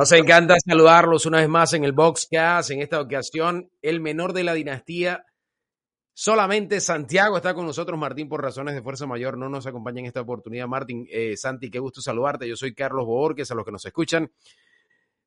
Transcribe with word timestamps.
Nos 0.00 0.12
encanta 0.12 0.56
saludarlos 0.66 1.26
una 1.26 1.40
vez 1.40 1.48
más 1.50 1.74
en 1.74 1.84
el 1.84 1.92
Boxcast. 1.92 2.70
En 2.70 2.80
esta 2.80 3.02
ocasión, 3.02 3.70
el 3.82 4.00
menor 4.00 4.32
de 4.32 4.44
la 4.44 4.54
dinastía, 4.54 5.26
solamente 6.14 6.80
Santiago 6.80 7.36
está 7.36 7.52
con 7.52 7.66
nosotros. 7.66 8.00
Martín, 8.00 8.26
por 8.26 8.42
razones 8.42 8.74
de 8.74 8.80
fuerza 8.80 9.06
mayor, 9.06 9.36
no 9.36 9.50
nos 9.50 9.66
acompaña 9.66 10.00
en 10.00 10.06
esta 10.06 10.22
oportunidad. 10.22 10.66
Martín, 10.68 11.06
eh, 11.10 11.36
Santi, 11.36 11.70
qué 11.70 11.80
gusto 11.80 12.00
saludarte. 12.00 12.48
Yo 12.48 12.56
soy 12.56 12.74
Carlos 12.74 13.04
Borges, 13.04 13.50
a 13.50 13.54
los 13.54 13.62
que 13.62 13.72
nos 13.72 13.84
escuchan. 13.84 14.32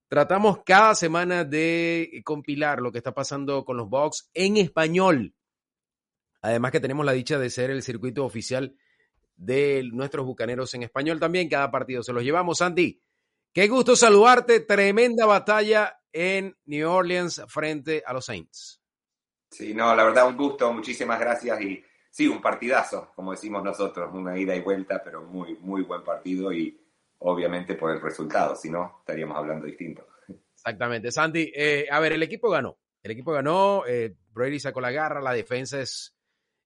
Tratamos 0.07 0.63
cada 0.65 0.95
semana 0.95 1.43
de 1.43 2.23
compilar 2.25 2.81
lo 2.81 2.91
que 2.91 2.97
está 2.97 3.13
pasando 3.13 3.65
con 3.65 3.77
los 3.77 3.87
Box 3.87 4.31
en 4.33 4.57
español. 4.57 5.35
Además 6.41 6.71
que 6.71 6.79
tenemos 6.79 7.05
la 7.05 7.11
dicha 7.11 7.37
de 7.37 7.51
ser 7.51 7.69
el 7.69 7.83
circuito 7.83 8.25
oficial 8.25 8.75
de 9.35 9.87
nuestros 9.93 10.25
bucaneros 10.25 10.73
en 10.73 10.81
español 10.81 11.19
también. 11.19 11.47
Cada 11.47 11.69
partido 11.69 12.01
se 12.01 12.11
los 12.11 12.23
llevamos, 12.23 12.57
Santi. 12.57 13.03
Qué 13.53 13.67
gusto 13.67 13.95
saludarte. 13.95 14.61
Tremenda 14.61 15.27
batalla 15.27 15.99
en 16.11 16.57
New 16.65 16.89
Orleans 16.89 17.43
frente 17.47 18.01
a 18.03 18.11
los 18.11 18.25
Saints. 18.25 18.81
Sí, 19.51 19.75
no, 19.75 19.95
la 19.95 20.03
verdad 20.03 20.27
un 20.27 20.35
gusto, 20.35 20.73
muchísimas 20.73 21.19
gracias 21.19 21.61
y 21.61 21.83
sí, 22.09 22.27
un 22.27 22.41
partidazo, 22.41 23.11
como 23.15 23.29
decimos 23.29 23.63
nosotros, 23.63 24.09
una 24.11 24.35
ida 24.39 24.55
y 24.55 24.61
vuelta, 24.61 25.03
pero 25.03 25.21
muy, 25.21 25.55
muy 25.59 25.83
buen 25.83 26.03
partido 26.03 26.51
y 26.51 26.75
obviamente 27.19 27.75
por 27.75 27.91
el 27.91 28.01
resultado, 28.01 28.55
si 28.55 28.71
no, 28.71 28.97
estaríamos 29.01 29.37
hablando 29.37 29.67
distinto. 29.67 30.07
Exactamente, 30.55 31.11
Santi. 31.11 31.51
Eh, 31.53 31.85
a 31.91 31.99
ver, 31.99 32.13
el 32.13 32.23
equipo 32.23 32.49
ganó. 32.49 32.79
El 33.03 33.11
equipo 33.11 33.33
ganó, 33.33 33.83
eh, 33.85 34.15
Brady 34.31 34.59
sacó 34.59 34.81
la 34.81 34.89
garra, 34.89 35.21
la 35.21 35.33
defensa 35.33 35.79
es, 35.79 36.15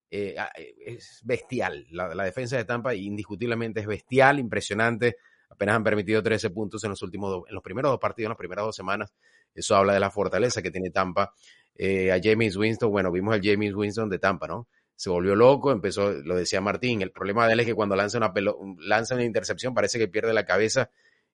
eh, 0.09 0.37
es 0.85 1.19
bestial. 1.25 1.85
La, 1.91 2.15
la, 2.15 2.23
defensa 2.23 2.55
de 2.55 2.63
Tampa 2.63 2.95
indiscutiblemente 2.95 3.81
es 3.81 3.87
bestial, 3.87 4.39
impresionante 4.39 5.17
apenas 5.49 5.75
han 5.75 5.83
permitido 5.83 6.21
13 6.21 6.49
puntos 6.49 6.83
en 6.83 6.91
los 6.91 7.01
últimos 7.01 7.43
en 7.47 7.53
los 7.53 7.63
primeros 7.63 7.91
dos 7.91 7.99
partidos, 7.99 8.27
en 8.27 8.29
las 8.31 8.37
primeras 8.37 8.65
dos 8.65 8.75
semanas. 8.75 9.13
Eso 9.53 9.75
habla 9.75 9.93
de 9.93 9.99
la 9.99 10.11
fortaleza 10.11 10.61
que 10.61 10.71
tiene 10.71 10.89
Tampa. 10.91 11.33
Eh, 11.75 12.11
a 12.11 12.19
James 12.21 12.55
Winston, 12.55 12.89
bueno, 12.89 13.11
vimos 13.11 13.33
al 13.33 13.41
James 13.43 13.73
Winston 13.73 14.09
de 14.09 14.19
Tampa, 14.19 14.47
¿no? 14.47 14.67
Se 14.95 15.09
volvió 15.09 15.35
loco, 15.35 15.71
empezó, 15.71 16.11
lo 16.11 16.35
decía 16.35 16.59
Martín, 16.59 17.03
el 17.03 17.11
problema 17.11 17.45
de 17.45 17.53
él 17.53 17.59
es 17.59 17.67
que 17.67 17.75
cuando 17.75 17.95
lanza 17.95 18.17
una, 18.17 18.33
lanza 18.79 19.13
una 19.13 19.23
intercepción 19.23 19.75
parece 19.75 19.99
que 19.99 20.07
pierde 20.07 20.33
la 20.33 20.43
cabeza 20.43 20.89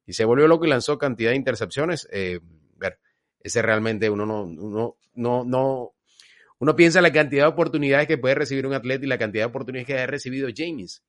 y 0.05 0.13
se 0.13 0.25
volvió 0.25 0.47
loco 0.47 0.65
y 0.65 0.69
lanzó 0.69 0.97
cantidad 0.97 1.31
de 1.31 1.37
intercepciones. 1.37 2.07
Eh, 2.11 2.41
ver, 2.75 2.99
ese 3.39 3.61
realmente 3.61 4.09
uno 4.09 4.25
no, 4.25 4.43
uno 4.43 4.97
no, 5.13 5.43
no, 5.45 5.93
uno 6.59 6.75
piensa 6.75 6.99
en 6.99 7.03
la 7.03 7.13
cantidad 7.13 7.43
de 7.43 7.49
oportunidades 7.49 8.07
que 8.07 8.17
puede 8.17 8.35
recibir 8.35 8.67
un 8.67 8.73
atleta 8.73 9.05
y 9.05 9.07
la 9.07 9.17
cantidad 9.17 9.43
de 9.43 9.49
oportunidades 9.49 9.87
que 9.87 9.99
ha 9.99 10.07
recibido 10.07 10.49
James. 10.55 11.03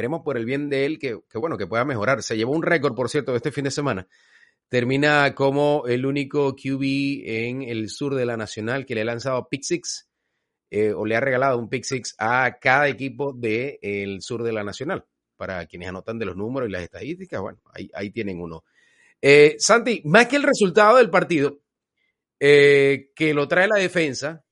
Esperemos 0.00 0.22
por 0.22 0.38
el 0.38 0.46
bien 0.46 0.70
de 0.70 0.86
él 0.86 0.98
que, 0.98 1.20
que, 1.28 1.36
bueno, 1.36 1.58
que 1.58 1.66
pueda 1.66 1.84
mejorar. 1.84 2.22
Se 2.22 2.34
llevó 2.34 2.52
un 2.52 2.62
récord, 2.62 2.94
por 2.94 3.10
cierto, 3.10 3.32
de 3.32 3.36
este 3.36 3.52
fin 3.52 3.64
de 3.64 3.70
semana. 3.70 4.08
Termina 4.70 5.34
como 5.34 5.84
el 5.86 6.06
único 6.06 6.56
QB 6.56 7.20
en 7.26 7.60
el 7.60 7.90
sur 7.90 8.14
de 8.14 8.24
la 8.24 8.38
Nacional 8.38 8.86
que 8.86 8.94
le 8.94 9.02
ha 9.02 9.04
lanzado 9.04 9.46
pick 9.50 9.62
six 9.62 10.08
eh, 10.70 10.94
o 10.94 11.04
le 11.04 11.16
ha 11.16 11.20
regalado 11.20 11.58
un 11.58 11.68
pick 11.68 11.84
six 11.84 12.14
a 12.16 12.56
cada 12.58 12.88
equipo 12.88 13.34
del 13.34 13.78
el 13.82 14.22
sur 14.22 14.42
de 14.42 14.52
la 14.52 14.64
Nacional. 14.64 15.04
Para 15.36 15.66
quienes 15.66 15.90
anotan 15.90 16.18
de 16.18 16.24
los 16.24 16.34
números 16.34 16.70
y 16.70 16.72
las 16.72 16.82
estadísticas, 16.82 17.38
bueno, 17.42 17.58
ahí, 17.74 17.90
ahí 17.92 18.10
tienen 18.10 18.40
uno. 18.40 18.64
Eh, 19.20 19.56
Santi, 19.58 20.00
más 20.06 20.28
que 20.28 20.36
el 20.36 20.44
resultado 20.44 20.96
del 20.96 21.10
partido, 21.10 21.60
eh, 22.38 23.10
que 23.14 23.34
lo 23.34 23.46
trae 23.46 23.68
la 23.68 23.78
defensa, 23.78 24.46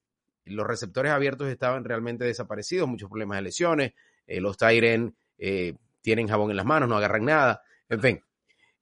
los 0.44 0.66
receptores 0.66 1.10
abiertos 1.10 1.48
estaban 1.48 1.84
realmente 1.84 2.26
desaparecidos, 2.26 2.86
muchos 2.86 3.08
problemas 3.08 3.38
de 3.38 3.42
lesiones, 3.44 3.92
los 4.26 4.58
Tyren 4.58 5.16
eh, 5.38 5.74
tienen 6.02 6.28
jabón 6.28 6.50
en 6.50 6.56
las 6.56 6.66
manos, 6.66 6.88
no 6.88 6.96
agarran 6.96 7.24
nada, 7.24 7.62
en 7.88 8.00
fin. 8.00 8.24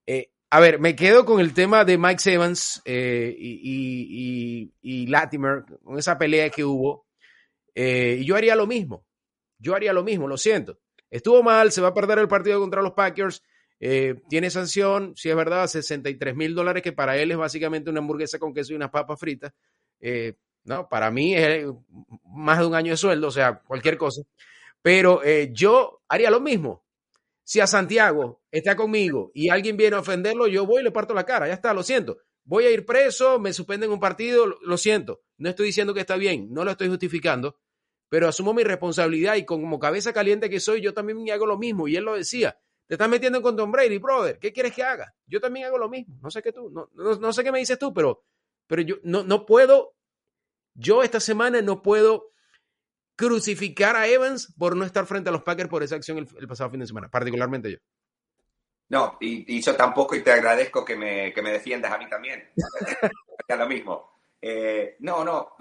Eh, 0.07 0.31
a 0.51 0.61
ver, 0.61 0.79
me 0.81 0.97
quedo 0.97 1.25
con 1.25 1.41
el 1.41 1.53
tema 1.53 1.85
de 1.85 1.99
Mike 1.99 2.33
Evans 2.33 2.81
eh, 2.85 3.35
y, 3.39 5.07
Latimer, 5.09 5.65
con 5.83 5.99
esa 5.99 6.17
pelea 6.17 6.51
que 6.51 6.65
hubo. 6.65 7.07
y 7.75 8.25
yo 8.25 8.37
haría 8.37 8.57
lo 8.57 8.67
mismo. 8.67 9.05
Yo 9.59 9.75
haría 9.75 9.93
lo 9.93 10.05
mismo, 10.05 10.29
lo 10.29 10.37
siento. 10.37 10.79
Estuvo 11.11 11.43
mal, 11.43 11.73
se 11.73 11.81
va 11.81 11.89
a 11.89 11.95
perder 11.95 12.19
el 12.19 12.29
partido 12.29 12.61
contra 12.61 12.83
los 12.83 12.93
Packers. 12.93 13.43
tiene 14.29 14.51
sanción, 14.51 15.15
si 15.17 15.29
es 15.29 15.37
verdad, 15.37 15.67
63 15.67 16.35
mil 16.37 16.55
dólares, 16.55 16.83
que 16.83 16.93
para 16.93 17.17
él 17.17 17.31
es 17.31 17.37
básicamente 17.37 17.91
una 17.91 18.01
hamburguesa 18.01 18.39
con 18.39 18.55
queso 18.55 18.73
y 18.73 18.77
unas 18.77 18.91
papas 18.91 19.19
fritas. 19.19 19.53
no, 20.65 20.89
para 20.89 21.11
mí 21.11 21.35
es 21.35 21.67
más 22.25 22.59
de 22.59 22.67
un 22.67 22.75
año 22.75 22.93
de 22.93 22.97
sueldo, 22.97 23.29
o 23.29 23.33
sea, 23.33 23.61
cualquier 23.67 23.97
cosa. 23.97 24.23
Pero 24.87 25.25
eh, 25.25 25.51
yo 25.53 26.05
haría 26.09 26.31
lo 26.31 26.39
mismo. 26.39 26.87
Si 27.43 27.59
a 27.59 27.67
Santiago 27.67 28.45
está 28.53 28.77
conmigo 28.77 29.33
y 29.35 29.49
alguien 29.49 29.77
viene 29.77 29.97
a 29.97 29.99
ofenderlo, 29.99 30.47
yo 30.47 30.65
voy 30.65 30.81
y 30.81 30.85
le 30.85 30.93
parto 30.93 31.13
la 31.13 31.27
cara. 31.27 31.49
Ya 31.49 31.55
está, 31.55 31.75
lo 31.75 31.83
siento. 31.83 32.19
Voy 32.45 32.67
a 32.67 32.71
ir 32.71 32.87
preso, 32.87 33.41
me 33.41 33.53
suspenden 33.53 33.91
un 33.91 33.99
partido, 33.99 34.47
lo 34.47 34.77
siento. 34.77 35.23
No 35.39 35.49
estoy 35.49 35.67
diciendo 35.67 35.93
que 35.93 35.99
está 35.99 36.15
bien, 36.15 36.53
no 36.53 36.65
lo 36.65 36.71
estoy 36.71 36.87
justificando, 36.87 37.59
pero 38.09 38.29
asumo 38.29 38.55
mi 38.55 38.63
responsabilidad 38.63 39.35
y 39.35 39.45
como 39.45 39.77
cabeza 39.81 40.13
caliente 40.13 40.49
que 40.49 40.61
soy, 40.61 40.81
yo 40.81 40.95
también 40.95 41.29
hago 41.33 41.47
lo 41.47 41.59
mismo. 41.59 41.89
Y 41.89 41.97
él 41.97 42.05
lo 42.05 42.15
decía, 42.15 42.57
te 42.87 42.95
estás 42.95 43.09
metiendo 43.09 43.43
con 43.43 43.57
Tom 43.57 43.73
Brady, 43.73 43.99
brother, 43.99 44.39
¿qué 44.39 44.53
quieres 44.53 44.73
que 44.73 44.85
haga? 44.85 45.17
Yo 45.27 45.41
también 45.41 45.67
hago 45.67 45.79
lo 45.79 45.89
mismo. 45.89 46.17
No 46.23 46.31
sé 46.31 46.43
qué 46.43 46.53
tú, 46.53 46.71
no, 46.71 46.91
no, 46.95 47.17
no 47.17 47.33
sé 47.33 47.43
qué 47.43 47.51
me 47.51 47.59
dices 47.59 47.77
tú, 47.77 47.93
pero, 47.93 48.23
pero 48.69 48.83
yo 48.83 48.99
no, 49.03 49.25
no 49.25 49.47
puedo, 49.47 49.97
yo 50.75 51.03
esta 51.03 51.19
semana 51.19 51.61
no 51.61 51.83
puedo 51.83 52.31
crucificar 53.17 53.97
a 53.97 54.07
Evans 54.07 54.53
por 54.59 54.77
no 54.77 54.85
estar 54.85 55.07
frente 55.07 55.31
a 55.31 55.33
los 55.33 55.43
Packers 55.43 55.71
por 55.71 55.83
esa 55.83 55.97
acción 55.97 56.19
el, 56.19 56.47
pasado 56.47 56.71
fin 56.71 56.81
de 56.81 56.87
semana, 56.87 57.09
particularmente 57.09 57.73
yo. 57.73 57.79
No, 58.89 59.17
y, 59.21 59.57
y, 59.57 59.61
yo 59.61 59.75
tampoco, 59.75 60.15
y 60.15 60.23
te 60.23 60.31
agradezco 60.31 60.85
que 60.85 60.95
me, 60.95 61.33
que 61.33 61.43
me 61.43 61.51
defiendas 61.51 61.91
a 61.91 61.99
mí 61.99 62.09
también. 62.09 62.51
es 63.49 63.59
lo 63.59 63.67
mismo. 63.67 64.21
Eh, 64.41 64.97
no, 65.01 65.25
no, 65.25 65.57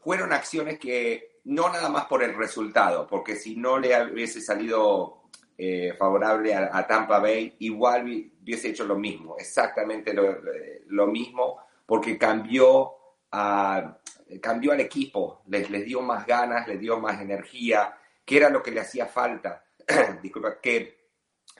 fueron 0.00 0.32
acciones 0.32 0.78
que 0.78 1.40
no 1.44 1.68
nada 1.68 1.90
más 1.90 2.06
por 2.06 2.22
el 2.22 2.34
resultado, 2.34 3.06
porque 3.06 3.36
si 3.36 3.56
no 3.56 3.78
le 3.78 4.10
hubiese 4.10 4.40
salido 4.40 5.24
eh, 5.58 5.92
favorable 5.98 6.54
a, 6.54 6.70
a, 6.72 6.86
Tampa 6.86 7.18
Bay, 7.18 7.56
igual 7.58 8.30
hubiese 8.42 8.68
hecho 8.68 8.84
lo 8.84 8.96
mismo, 8.96 9.36
exactamente 9.38 10.14
lo 10.86 11.06
mismo, 11.08 11.58
porque 11.84 12.16
cambió 12.16 12.92
a 13.30 13.98
cambió 14.40 14.72
al 14.72 14.80
equipo, 14.80 15.42
les, 15.46 15.70
les 15.70 15.84
dio 15.84 16.00
más 16.00 16.26
ganas, 16.26 16.66
les 16.66 16.80
dio 16.80 16.98
más 16.98 17.20
energía, 17.20 17.96
que 18.24 18.36
era 18.36 18.48
lo 18.48 18.62
que 18.62 18.70
le 18.70 18.80
hacía 18.80 19.06
falta. 19.06 19.64
Disculpa, 20.22 20.60
que 20.60 21.04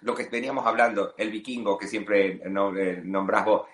lo 0.01 0.15
que 0.15 0.25
veníamos 0.25 0.67
hablando, 0.67 1.15
el 1.17 1.31
vikingo 1.31 1.79
que 1.79 1.87
siempre 1.87 2.41
nombras 2.45 3.45
vos, 3.45 3.69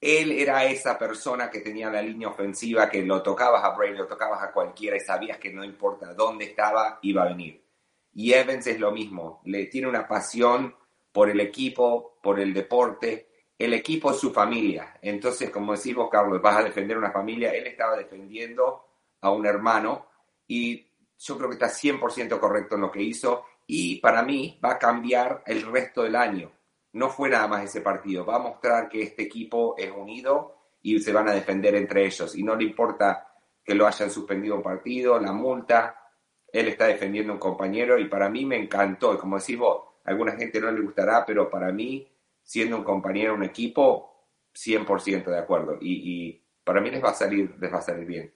él 0.00 0.32
era 0.32 0.64
esa 0.64 0.98
persona 0.98 1.48
que 1.48 1.60
tenía 1.60 1.88
la 1.88 2.02
línea 2.02 2.28
ofensiva, 2.28 2.90
que 2.90 3.02
lo 3.02 3.22
tocabas 3.22 3.62
a 3.62 3.70
Brady, 3.70 3.96
lo 3.96 4.08
tocabas 4.08 4.42
a 4.42 4.52
cualquiera 4.52 4.96
y 4.96 5.00
sabías 5.00 5.38
que 5.38 5.52
no 5.52 5.62
importa 5.62 6.12
dónde 6.14 6.46
estaba, 6.46 6.98
iba 7.02 7.22
a 7.22 7.28
venir. 7.28 7.64
Y 8.14 8.32
Evans 8.32 8.66
es 8.66 8.80
lo 8.80 8.90
mismo, 8.90 9.40
le 9.44 9.66
tiene 9.66 9.88
una 9.88 10.08
pasión 10.08 10.74
por 11.12 11.30
el 11.30 11.40
equipo, 11.40 12.18
por 12.20 12.40
el 12.40 12.52
deporte, 12.52 13.28
el 13.64 13.74
equipo 13.74 14.10
es 14.10 14.18
su 14.18 14.32
familia. 14.32 14.98
Entonces, 15.00 15.50
como 15.50 15.74
decís 15.74 15.94
vos, 15.94 16.08
Carlos, 16.10 16.42
vas 16.42 16.56
a 16.56 16.64
defender 16.64 16.98
una 16.98 17.12
familia, 17.12 17.52
él 17.52 17.66
estaba 17.66 17.96
defendiendo 17.96 18.84
a 19.20 19.30
un 19.30 19.46
hermano 19.46 20.06
y 20.48 20.86
yo 21.18 21.36
creo 21.36 21.48
que 21.48 21.54
está 21.54 21.68
100% 21.68 22.40
correcto 22.40 22.74
en 22.74 22.80
lo 22.80 22.90
que 22.90 23.02
hizo. 23.02 23.44
Y 23.66 24.00
para 24.00 24.22
mí 24.22 24.58
va 24.64 24.72
a 24.72 24.78
cambiar 24.78 25.42
el 25.46 25.62
resto 25.62 26.02
del 26.02 26.16
año. 26.16 26.50
No 26.94 27.08
fue 27.08 27.30
nada 27.30 27.46
más 27.46 27.64
ese 27.64 27.80
partido, 27.80 28.26
va 28.26 28.36
a 28.36 28.40
mostrar 28.40 28.88
que 28.88 29.02
este 29.02 29.22
equipo 29.22 29.76
es 29.78 29.90
unido 29.90 30.56
y 30.82 30.98
se 30.98 31.12
van 31.12 31.28
a 31.28 31.32
defender 31.32 31.74
entre 31.76 32.04
ellos. 32.04 32.36
Y 32.36 32.42
no 32.42 32.56
le 32.56 32.64
importa 32.64 33.28
que 33.64 33.74
lo 33.74 33.86
hayan 33.86 34.10
suspendido 34.10 34.56
un 34.56 34.62
partido, 34.62 35.20
la 35.20 35.32
multa, 35.32 35.96
él 36.52 36.68
está 36.68 36.86
defendiendo 36.86 37.32
a 37.32 37.36
un 37.36 37.40
compañero 37.40 37.98
y 37.98 38.08
para 38.08 38.28
mí 38.28 38.44
me 38.44 38.56
encantó, 38.56 39.14
y 39.14 39.16
como 39.16 39.38
decís 39.38 39.56
vos, 39.56 39.84
a 40.04 40.10
alguna 40.10 40.32
gente 40.32 40.60
no 40.60 40.70
le 40.70 40.82
gustará, 40.82 41.24
pero 41.24 41.48
para 41.48 41.72
mí 41.72 42.06
siendo 42.42 42.76
un 42.76 42.84
compañero, 42.84 43.34
un 43.34 43.44
equipo, 43.44 44.12
100% 44.54 45.30
de 45.30 45.38
acuerdo. 45.38 45.78
Y, 45.80 45.92
y, 45.92 46.42
para 46.64 46.80
mí 46.80 46.90
les 46.90 47.02
va 47.02 47.10
a 47.10 47.14
salir, 47.14 47.54
les 47.60 47.72
va 47.72 47.78
a 47.78 47.82
salir 47.82 48.06
bien. 48.06 48.32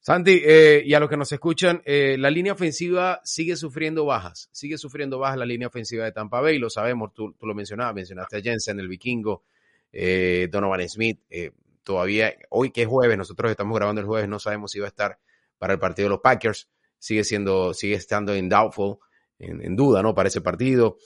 Santi, 0.00 0.42
eh, 0.44 0.82
y 0.84 0.92
a 0.92 1.00
los 1.00 1.08
que 1.08 1.16
nos 1.16 1.32
escuchan, 1.32 1.80
eh, 1.86 2.16
la 2.18 2.30
línea 2.30 2.52
ofensiva 2.52 3.22
sigue 3.24 3.56
sufriendo 3.56 4.04
bajas, 4.04 4.50
sigue 4.52 4.76
sufriendo 4.76 5.18
bajas 5.18 5.38
la 5.38 5.46
línea 5.46 5.68
ofensiva 5.68 6.04
de 6.04 6.12
Tampa 6.12 6.42
Bay, 6.42 6.58
lo 6.58 6.68
sabemos, 6.68 7.14
tú, 7.14 7.32
tú 7.32 7.46
lo 7.46 7.54
mencionabas, 7.54 7.94
mencionaste 7.94 8.36
a 8.36 8.40
Jensen, 8.42 8.78
el 8.80 8.88
vikingo, 8.88 9.44
eh, 9.90 10.48
Donovan 10.50 10.86
Smith, 10.90 11.20
eh, 11.30 11.52
todavía, 11.82 12.34
hoy 12.50 12.70
que 12.70 12.82
es 12.82 12.88
jueves, 12.88 13.16
nosotros 13.16 13.50
estamos 13.50 13.74
grabando 13.74 14.02
el 14.02 14.06
jueves, 14.06 14.28
no 14.28 14.38
sabemos 14.38 14.72
si 14.72 14.78
va 14.78 14.86
a 14.86 14.88
estar 14.88 15.18
para 15.56 15.72
el 15.72 15.78
partido 15.78 16.06
de 16.06 16.10
los 16.10 16.20
Packers, 16.20 16.68
sigue 16.98 17.24
siendo, 17.24 17.72
sigue 17.72 17.94
estando 17.94 18.34
en 18.34 18.50
doubtful, 18.50 18.98
en, 19.38 19.64
en 19.64 19.74
duda, 19.74 20.02
¿no? 20.02 20.14
Para 20.14 20.28
ese 20.28 20.42
partido 20.42 20.98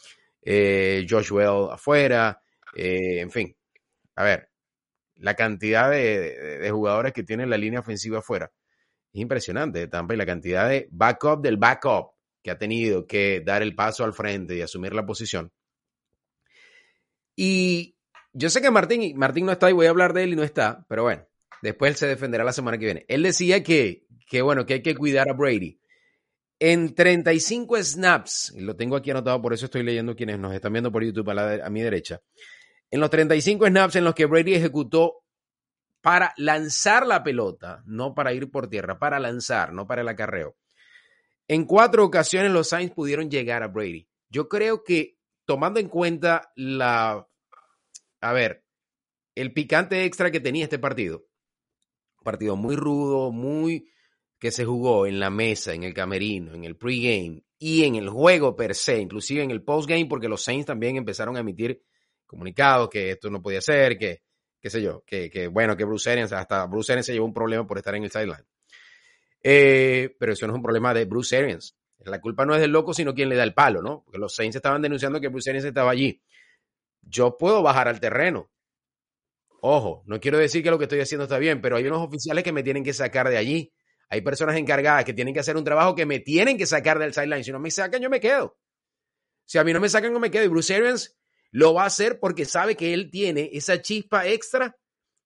eh, 0.50 1.06
Josh 1.06 1.30
Well 1.30 1.70
afuera, 1.70 2.40
eh, 2.74 3.20
en 3.20 3.30
fin. 3.30 3.54
A 4.16 4.24
ver, 4.24 4.48
la 5.16 5.34
cantidad 5.34 5.90
de, 5.90 6.70
jugadores 6.72 7.12
que 7.12 7.22
tiene 7.22 7.46
la 7.46 7.58
línea 7.58 7.80
ofensiva 7.80 8.20
afuera 8.20 8.50
es 9.12 9.20
impresionante 9.20 9.78
de 9.78 9.88
Tampa 9.88 10.14
y 10.14 10.16
la 10.16 10.24
cantidad 10.24 10.66
de 10.66 10.88
backup 10.90 11.42
del 11.42 11.58
backup 11.58 12.12
que 12.42 12.50
ha 12.50 12.56
tenido 12.56 13.06
que 13.06 13.42
dar 13.44 13.60
el 13.60 13.74
paso 13.74 14.04
al 14.04 14.14
frente 14.14 14.56
y 14.56 14.62
asumir 14.62 14.94
la 14.94 15.04
posición. 15.04 15.52
Y 17.36 17.98
yo 18.32 18.48
sé 18.48 18.62
que 18.62 18.70
Martín, 18.70 19.18
Martín 19.18 19.44
no 19.44 19.52
está 19.52 19.68
y 19.68 19.74
voy 19.74 19.84
a 19.84 19.90
hablar 19.90 20.14
de 20.14 20.24
él 20.24 20.32
y 20.32 20.36
no 20.36 20.44
está, 20.44 20.86
pero 20.88 21.02
bueno, 21.02 21.26
después 21.60 21.90
él 21.90 21.96
se 21.96 22.06
defenderá 22.06 22.42
la 22.42 22.54
semana 22.54 22.78
que 22.78 22.86
viene. 22.86 23.04
Él 23.08 23.22
decía 23.22 23.62
que, 23.62 24.06
que 24.26 24.40
bueno, 24.40 24.64
que 24.64 24.74
hay 24.74 24.82
que 24.82 24.96
cuidar 24.96 25.28
a 25.28 25.34
Brady. 25.34 25.78
En 26.60 26.94
35 26.94 27.82
snaps, 27.82 28.52
y 28.56 28.60
lo 28.60 28.74
tengo 28.74 28.96
aquí 28.96 29.10
anotado, 29.10 29.40
por 29.40 29.52
eso 29.52 29.66
estoy 29.66 29.82
leyendo 29.84 30.16
quienes 30.16 30.38
nos 30.38 30.52
están 30.52 30.72
viendo 30.72 30.90
por 30.90 31.04
YouTube 31.04 31.30
a, 31.30 31.66
a 31.66 31.70
mi 31.70 31.82
derecha. 31.82 32.20
En 32.90 33.00
los 33.00 33.10
35 33.10 33.66
snaps 33.66 33.96
en 33.96 34.04
los 34.04 34.14
que 34.14 34.26
Brady 34.26 34.54
ejecutó 34.54 35.22
para 36.00 36.32
lanzar 36.36 37.06
la 37.06 37.22
pelota, 37.22 37.82
no 37.86 38.14
para 38.14 38.32
ir 38.32 38.50
por 38.50 38.68
tierra, 38.68 38.98
para 38.98 39.18
lanzar, 39.18 39.72
no 39.72 39.86
para 39.86 40.02
el 40.02 40.08
acarreo. 40.08 40.56
En 41.48 41.64
cuatro 41.64 42.04
ocasiones 42.04 42.52
los 42.52 42.68
Saints 42.68 42.94
pudieron 42.94 43.30
llegar 43.30 43.62
a 43.62 43.68
Brady. 43.68 44.08
Yo 44.28 44.48
creo 44.48 44.84
que 44.84 45.16
tomando 45.44 45.80
en 45.80 45.88
cuenta 45.88 46.52
la, 46.56 47.26
a 48.20 48.32
ver, 48.32 48.64
el 49.34 49.52
picante 49.52 50.04
extra 50.04 50.30
que 50.30 50.40
tenía 50.40 50.64
este 50.64 50.78
partido, 50.78 51.24
partido 52.22 52.56
muy 52.56 52.76
rudo, 52.76 53.32
muy 53.32 53.90
que 54.38 54.50
se 54.50 54.64
jugó 54.64 55.06
en 55.06 55.18
la 55.18 55.30
mesa, 55.30 55.74
en 55.74 55.82
el 55.82 55.94
camerino, 55.94 56.54
en 56.54 56.64
el 56.64 56.76
pregame 56.76 57.42
y 57.58 57.84
en 57.84 57.96
el 57.96 58.08
juego 58.08 58.54
per 58.54 58.74
se, 58.74 59.00
inclusive 59.00 59.42
en 59.42 59.50
el 59.50 59.62
postgame, 59.62 60.06
porque 60.06 60.28
los 60.28 60.42
Saints 60.42 60.66
también 60.66 60.96
empezaron 60.96 61.36
a 61.36 61.40
emitir 61.40 61.82
comunicados 62.26 62.88
que 62.88 63.10
esto 63.10 63.30
no 63.30 63.42
podía 63.42 63.60
ser, 63.60 63.98
que 63.98 64.22
qué 64.60 64.70
sé 64.70 64.82
yo, 64.82 65.04
que, 65.06 65.48
bueno, 65.48 65.76
que 65.76 65.84
Bruce 65.84 66.10
Arians, 66.10 66.32
hasta 66.32 66.66
Bruce 66.66 66.92
Arians 66.92 67.06
se 67.06 67.12
llevó 67.12 67.26
un 67.26 67.34
problema 67.34 67.66
por 67.66 67.78
estar 67.78 67.94
en 67.94 68.04
el 68.04 68.10
sideline. 68.10 68.44
Eh, 69.42 70.16
pero 70.18 70.32
eso 70.32 70.46
no 70.46 70.52
es 70.52 70.56
un 70.56 70.62
problema 70.62 70.92
de 70.92 71.04
Bruce 71.04 71.36
Arians. 71.36 71.76
La 71.98 72.20
culpa 72.20 72.44
no 72.44 72.54
es 72.54 72.60
del 72.60 72.70
loco, 72.70 72.92
sino 72.92 73.14
quien 73.14 73.28
le 73.28 73.36
da 73.36 73.44
el 73.44 73.54
palo, 73.54 73.82
¿no? 73.82 74.02
Porque 74.04 74.18
los 74.18 74.34
Saints 74.34 74.56
estaban 74.56 74.82
denunciando 74.82 75.20
que 75.20 75.28
Bruce 75.28 75.50
Arians 75.50 75.66
estaba 75.66 75.90
allí. 75.90 76.22
Yo 77.02 77.36
puedo 77.36 77.62
bajar 77.62 77.88
al 77.88 78.00
terreno. 78.00 78.50
Ojo, 79.60 80.02
no 80.06 80.20
quiero 80.20 80.38
decir 80.38 80.62
que 80.62 80.70
lo 80.70 80.78
que 80.78 80.84
estoy 80.84 81.00
haciendo 81.00 81.24
está 81.24 81.38
bien, 81.38 81.60
pero 81.60 81.76
hay 81.76 81.86
unos 81.86 82.06
oficiales 82.06 82.44
que 82.44 82.52
me 82.52 82.62
tienen 82.62 82.84
que 82.84 82.92
sacar 82.92 83.28
de 83.28 83.36
allí. 83.36 83.72
Hay 84.10 84.22
personas 84.22 84.56
encargadas 84.56 85.04
que 85.04 85.12
tienen 85.12 85.34
que 85.34 85.40
hacer 85.40 85.56
un 85.56 85.64
trabajo 85.64 85.94
que 85.94 86.06
me 86.06 86.20
tienen 86.20 86.56
que 86.56 86.66
sacar 86.66 86.98
del 86.98 87.12
sideline. 87.12 87.44
Si 87.44 87.52
no 87.52 87.58
me 87.58 87.70
sacan, 87.70 88.00
yo 88.00 88.08
me 88.08 88.20
quedo. 88.20 88.58
Si 89.44 89.58
a 89.58 89.64
mí 89.64 89.72
no 89.72 89.80
me 89.80 89.88
sacan, 89.88 90.12
yo 90.12 90.20
me 90.20 90.30
quedo. 90.30 90.44
Y 90.44 90.48
Bruce 90.48 90.74
Arians 90.74 91.18
lo 91.50 91.74
va 91.74 91.84
a 91.84 91.86
hacer 91.86 92.18
porque 92.20 92.44
sabe 92.44 92.76
que 92.76 92.94
él 92.94 93.10
tiene 93.10 93.50
esa 93.52 93.80
chispa 93.80 94.26
extra 94.26 94.76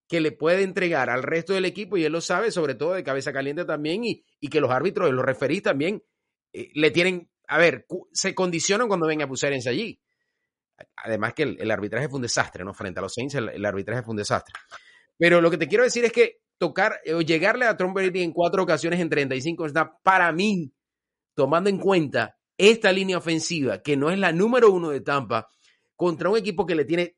que 0.08 0.20
le 0.20 0.32
puede 0.32 0.62
entregar 0.62 1.08
al 1.08 1.22
resto 1.22 1.54
del 1.54 1.64
equipo 1.64 1.96
y 1.96 2.04
él 2.04 2.12
lo 2.12 2.20
sabe, 2.20 2.50
sobre 2.50 2.74
todo 2.74 2.92
de 2.92 3.02
cabeza 3.02 3.32
caliente 3.32 3.64
también, 3.64 4.04
y, 4.04 4.22
que 4.50 4.60
los 4.60 4.70
árbitros 4.70 5.08
y 5.08 5.12
los 5.12 5.24
referís 5.24 5.62
también 5.62 6.02
eh, 6.52 6.70
le 6.74 6.90
tienen, 6.90 7.30
a 7.48 7.56
ver, 7.56 7.86
se 8.12 8.34
condicionan 8.34 8.88
cuando 8.88 9.06
venga 9.06 9.24
a 9.24 9.70
allí. 9.70 9.98
Además 10.96 11.32
que 11.32 11.44
el, 11.44 11.70
arbitraje 11.70 12.10
fue 12.10 12.16
un 12.16 12.22
desastre, 12.22 12.62
¿no? 12.62 12.74
Frente 12.74 12.98
a 12.98 13.02
los 13.02 13.14
Saints, 13.14 13.36
el, 13.36 13.64
arbitraje 13.64 14.02
fue 14.02 14.10
un 14.12 14.18
desastre. 14.18 14.54
Pero 15.16 15.40
lo 15.40 15.50
que 15.50 15.56
te 15.56 15.66
quiero 15.66 15.84
decir 15.84 16.04
es 16.04 16.12
que 16.12 16.41
tocar 16.62 17.00
o 17.12 17.22
llegarle 17.22 17.64
a 17.66 17.76
Tom 17.76 17.92
en 17.98 18.32
cuatro 18.32 18.62
ocasiones 18.62 19.00
en 19.00 19.10
35 19.10 19.70
snaps, 19.70 19.96
para 20.04 20.30
mí, 20.30 20.72
tomando 21.34 21.68
en 21.68 21.76
cuenta 21.76 22.38
esta 22.56 22.92
línea 22.92 23.18
ofensiva, 23.18 23.82
que 23.82 23.96
no 23.96 24.12
es 24.12 24.18
la 24.20 24.30
número 24.30 24.70
uno 24.70 24.90
de 24.90 25.00
Tampa, 25.00 25.50
contra 25.96 26.30
un 26.30 26.38
equipo 26.38 26.64
que 26.64 26.76
le 26.76 26.84
tiene 26.84 27.16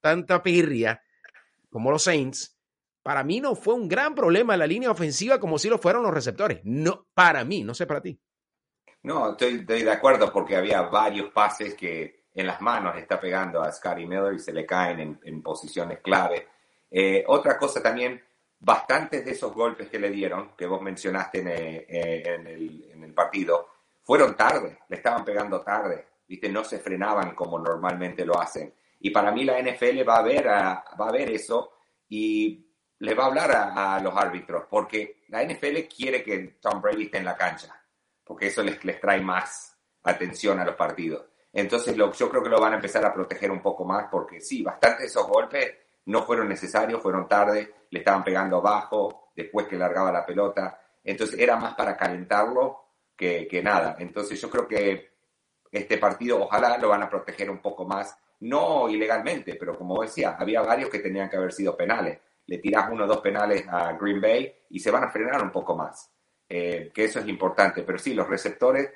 tanta 0.00 0.40
pirria 0.40 1.02
como 1.70 1.90
los 1.90 2.04
Saints, 2.04 2.56
para 3.02 3.24
mí 3.24 3.40
no 3.40 3.56
fue 3.56 3.74
un 3.74 3.88
gran 3.88 4.14
problema 4.14 4.56
la 4.56 4.68
línea 4.68 4.92
ofensiva 4.92 5.40
como 5.40 5.58
si 5.58 5.68
lo 5.68 5.78
fueron 5.78 6.04
los 6.04 6.14
receptores. 6.14 6.60
No, 6.62 7.08
para 7.14 7.44
mí, 7.44 7.64
no 7.64 7.74
sé 7.74 7.84
para 7.84 8.00
ti. 8.00 8.16
No, 9.02 9.32
estoy, 9.32 9.64
de 9.64 9.90
acuerdo 9.90 10.32
porque 10.32 10.54
había 10.54 10.82
varios 10.82 11.32
pases 11.32 11.74
que 11.74 12.26
en 12.32 12.46
las 12.46 12.60
manos 12.60 12.96
está 12.96 13.18
pegando 13.18 13.60
a 13.60 13.72
Scotty 13.72 14.06
Miller 14.06 14.34
y 14.34 14.38
se 14.38 14.52
le 14.52 14.64
caen 14.64 15.18
en, 15.20 15.42
posiciones 15.42 15.98
clave. 15.98 16.46
Eh, 16.90 17.24
otra 17.26 17.58
cosa 17.58 17.82
también, 17.82 18.22
bastantes 18.58 19.24
de 19.24 19.32
esos 19.32 19.52
golpes 19.52 19.88
que 19.88 19.98
le 19.98 20.10
dieron, 20.10 20.56
que 20.56 20.66
vos 20.66 20.80
mencionaste 20.80 21.40
en, 21.40 21.48
eh, 21.48 22.22
en, 22.24 23.04
el, 23.04 23.14
partido, 23.14 23.68
fueron 24.02 24.36
tarde, 24.36 24.78
le 24.88 24.96
estaban 24.96 25.24
pegando 25.24 25.60
tarde. 25.60 26.06
¿viste? 26.26 26.48
No 26.48 26.64
se 26.64 26.78
frenaban 26.78 27.34
como 27.34 27.58
normalmente 27.58 28.24
lo 28.24 28.38
hacen. 28.38 28.72
Y 29.00 29.10
para 29.10 29.32
mí 29.32 29.44
la 29.44 29.60
NFL 29.60 30.06
va 30.08 30.16
a 30.16 30.22
ver, 30.22 30.46
va 30.46 31.08
a 31.08 31.12
ver 31.12 31.30
eso 31.30 31.72
y 32.08 32.68
le 33.00 33.14
va 33.14 33.24
a 33.24 33.26
hablar 33.26 33.50
a, 33.52 34.00
los 34.00 34.16
árbitros, 34.16 34.64
porque 34.68 35.24
la 35.28 35.44
NFL 35.44 35.86
quiere 35.94 36.22
que 36.22 36.58
Tom 36.60 36.80
Brady 36.80 37.04
esté 37.04 37.18
en 37.18 37.24
la 37.24 37.36
cancha, 37.36 37.80
porque 38.24 38.48
eso 38.48 38.62
les, 38.62 38.84
les 38.84 39.00
trae 39.00 39.20
más 39.20 39.76
atención 40.02 40.58
a 40.58 40.64
los 40.64 40.74
partidos. 40.74 41.26
Entonces 41.52 41.96
lo, 41.96 42.12
yo 42.12 42.28
creo 42.28 42.42
que 42.42 42.48
lo 42.48 42.60
van 42.60 42.72
a 42.72 42.76
empezar 42.76 43.04
a 43.04 43.12
proteger 43.12 43.50
un 43.50 43.62
poco 43.62 43.84
más, 43.84 44.08
porque 44.10 44.40
sí, 44.40 44.62
bastante 44.62 45.04
esos 45.04 45.26
golpes 45.26 45.72
no 46.08 46.22
fueron 46.22 46.48
necesarios, 46.48 47.02
fueron 47.02 47.28
tarde, 47.28 47.74
le 47.90 47.98
estaban 47.98 48.24
pegando 48.24 48.56
abajo, 48.58 49.30
después 49.36 49.66
que 49.66 49.76
largaba 49.76 50.10
la 50.10 50.24
pelota, 50.24 50.80
entonces 51.04 51.38
era 51.38 51.56
más 51.56 51.74
para 51.74 51.96
calentarlo 51.96 52.84
que, 53.14 53.46
que 53.46 53.62
nada. 53.62 53.96
Entonces 53.98 54.40
yo 54.40 54.48
creo 54.48 54.66
que 54.66 55.12
este 55.70 55.98
partido 55.98 56.40
ojalá 56.40 56.78
lo 56.78 56.88
van 56.88 57.02
a 57.02 57.10
proteger 57.10 57.50
un 57.50 57.58
poco 57.58 57.84
más, 57.84 58.16
no 58.40 58.88
ilegalmente, 58.88 59.56
pero 59.56 59.76
como 59.76 60.00
decía, 60.00 60.36
había 60.38 60.62
varios 60.62 60.88
que 60.88 61.00
tenían 61.00 61.28
que 61.28 61.36
haber 61.36 61.52
sido 61.52 61.76
penales. 61.76 62.18
Le 62.46 62.56
tiras 62.56 62.88
uno 62.90 63.04
o 63.04 63.06
dos 63.06 63.20
penales 63.20 63.66
a 63.68 63.92
Green 63.92 64.20
Bay 64.20 64.50
y 64.70 64.80
se 64.80 64.90
van 64.90 65.04
a 65.04 65.10
frenar 65.10 65.42
un 65.42 65.52
poco 65.52 65.76
más, 65.76 66.10
eh, 66.48 66.90
que 66.94 67.04
eso 67.04 67.18
es 67.20 67.28
importante. 67.28 67.82
Pero 67.82 67.98
sí, 67.98 68.14
los 68.14 68.26
receptores 68.26 68.90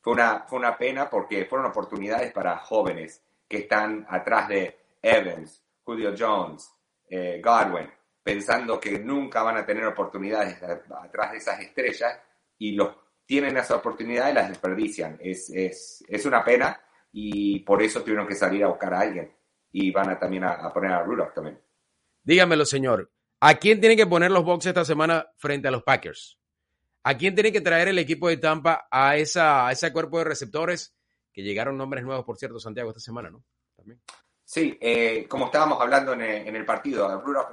fue 0.00 0.14
una, 0.14 0.46
fue 0.48 0.58
una 0.58 0.78
pena 0.78 1.10
porque 1.10 1.44
fueron 1.44 1.66
oportunidades 1.66 2.32
para 2.32 2.56
jóvenes 2.56 3.22
que 3.46 3.58
están 3.58 4.06
atrás 4.08 4.48
de 4.48 4.78
Evans, 5.02 5.65
Julio 5.86 6.12
Jones, 6.18 6.68
eh, 7.08 7.40
Godwin, 7.42 7.88
pensando 8.20 8.80
que 8.80 8.98
nunca 8.98 9.44
van 9.44 9.58
a 9.58 9.64
tener 9.64 9.84
oportunidades 9.84 10.60
atrás 10.60 11.30
de 11.30 11.38
esas 11.38 11.60
estrellas 11.60 12.18
y 12.58 12.72
los 12.72 12.92
tienen 13.24 13.56
esa 13.56 13.76
oportunidad 13.76 14.28
y 14.28 14.34
las 14.34 14.48
desperdician. 14.48 15.16
Es, 15.20 15.48
es, 15.50 16.04
es 16.08 16.26
una 16.26 16.44
pena 16.44 16.80
y 17.12 17.60
por 17.60 17.82
eso 17.82 18.02
tuvieron 18.02 18.26
que 18.26 18.34
salir 18.34 18.64
a 18.64 18.68
buscar 18.68 18.94
a 18.94 19.00
alguien. 19.00 19.32
Y 19.70 19.92
van 19.92 20.10
a 20.10 20.18
también 20.18 20.42
a, 20.44 20.72
poner 20.72 20.90
a 20.90 21.04
Rudolph 21.04 21.34
también. 21.34 21.60
Dígamelo, 22.24 22.64
señor. 22.64 23.12
¿A 23.40 23.54
quién 23.54 23.78
tiene 23.78 23.96
que 23.96 24.06
poner 24.06 24.30
los 24.32 24.44
boxes 24.44 24.70
esta 24.70 24.84
semana 24.84 25.28
frente 25.36 25.68
a 25.68 25.70
los 25.70 25.84
Packers? 25.84 26.38
¿A 27.04 27.16
quién 27.16 27.34
tiene 27.34 27.52
que 27.52 27.60
traer 27.60 27.88
el 27.88 27.98
equipo 27.98 28.28
de 28.28 28.38
Tampa 28.38 28.88
a, 28.90 29.16
esa, 29.16 29.68
a 29.68 29.72
ese 29.72 29.92
cuerpo 29.92 30.18
de 30.18 30.24
receptores? 30.24 30.96
Que 31.32 31.42
llegaron 31.42 31.76
nombres 31.76 32.04
nuevos, 32.04 32.24
por 32.24 32.38
cierto, 32.38 32.58
Santiago, 32.58 32.90
esta 32.90 33.00
semana, 33.00 33.30
¿no? 33.30 33.44
También. 33.76 34.00
Sí, 34.48 34.78
eh, 34.80 35.26
como 35.28 35.46
estábamos 35.46 35.80
hablando 35.80 36.12
en 36.12 36.22
el, 36.22 36.64
partido, 36.64 37.20
Rudolph 37.20 37.48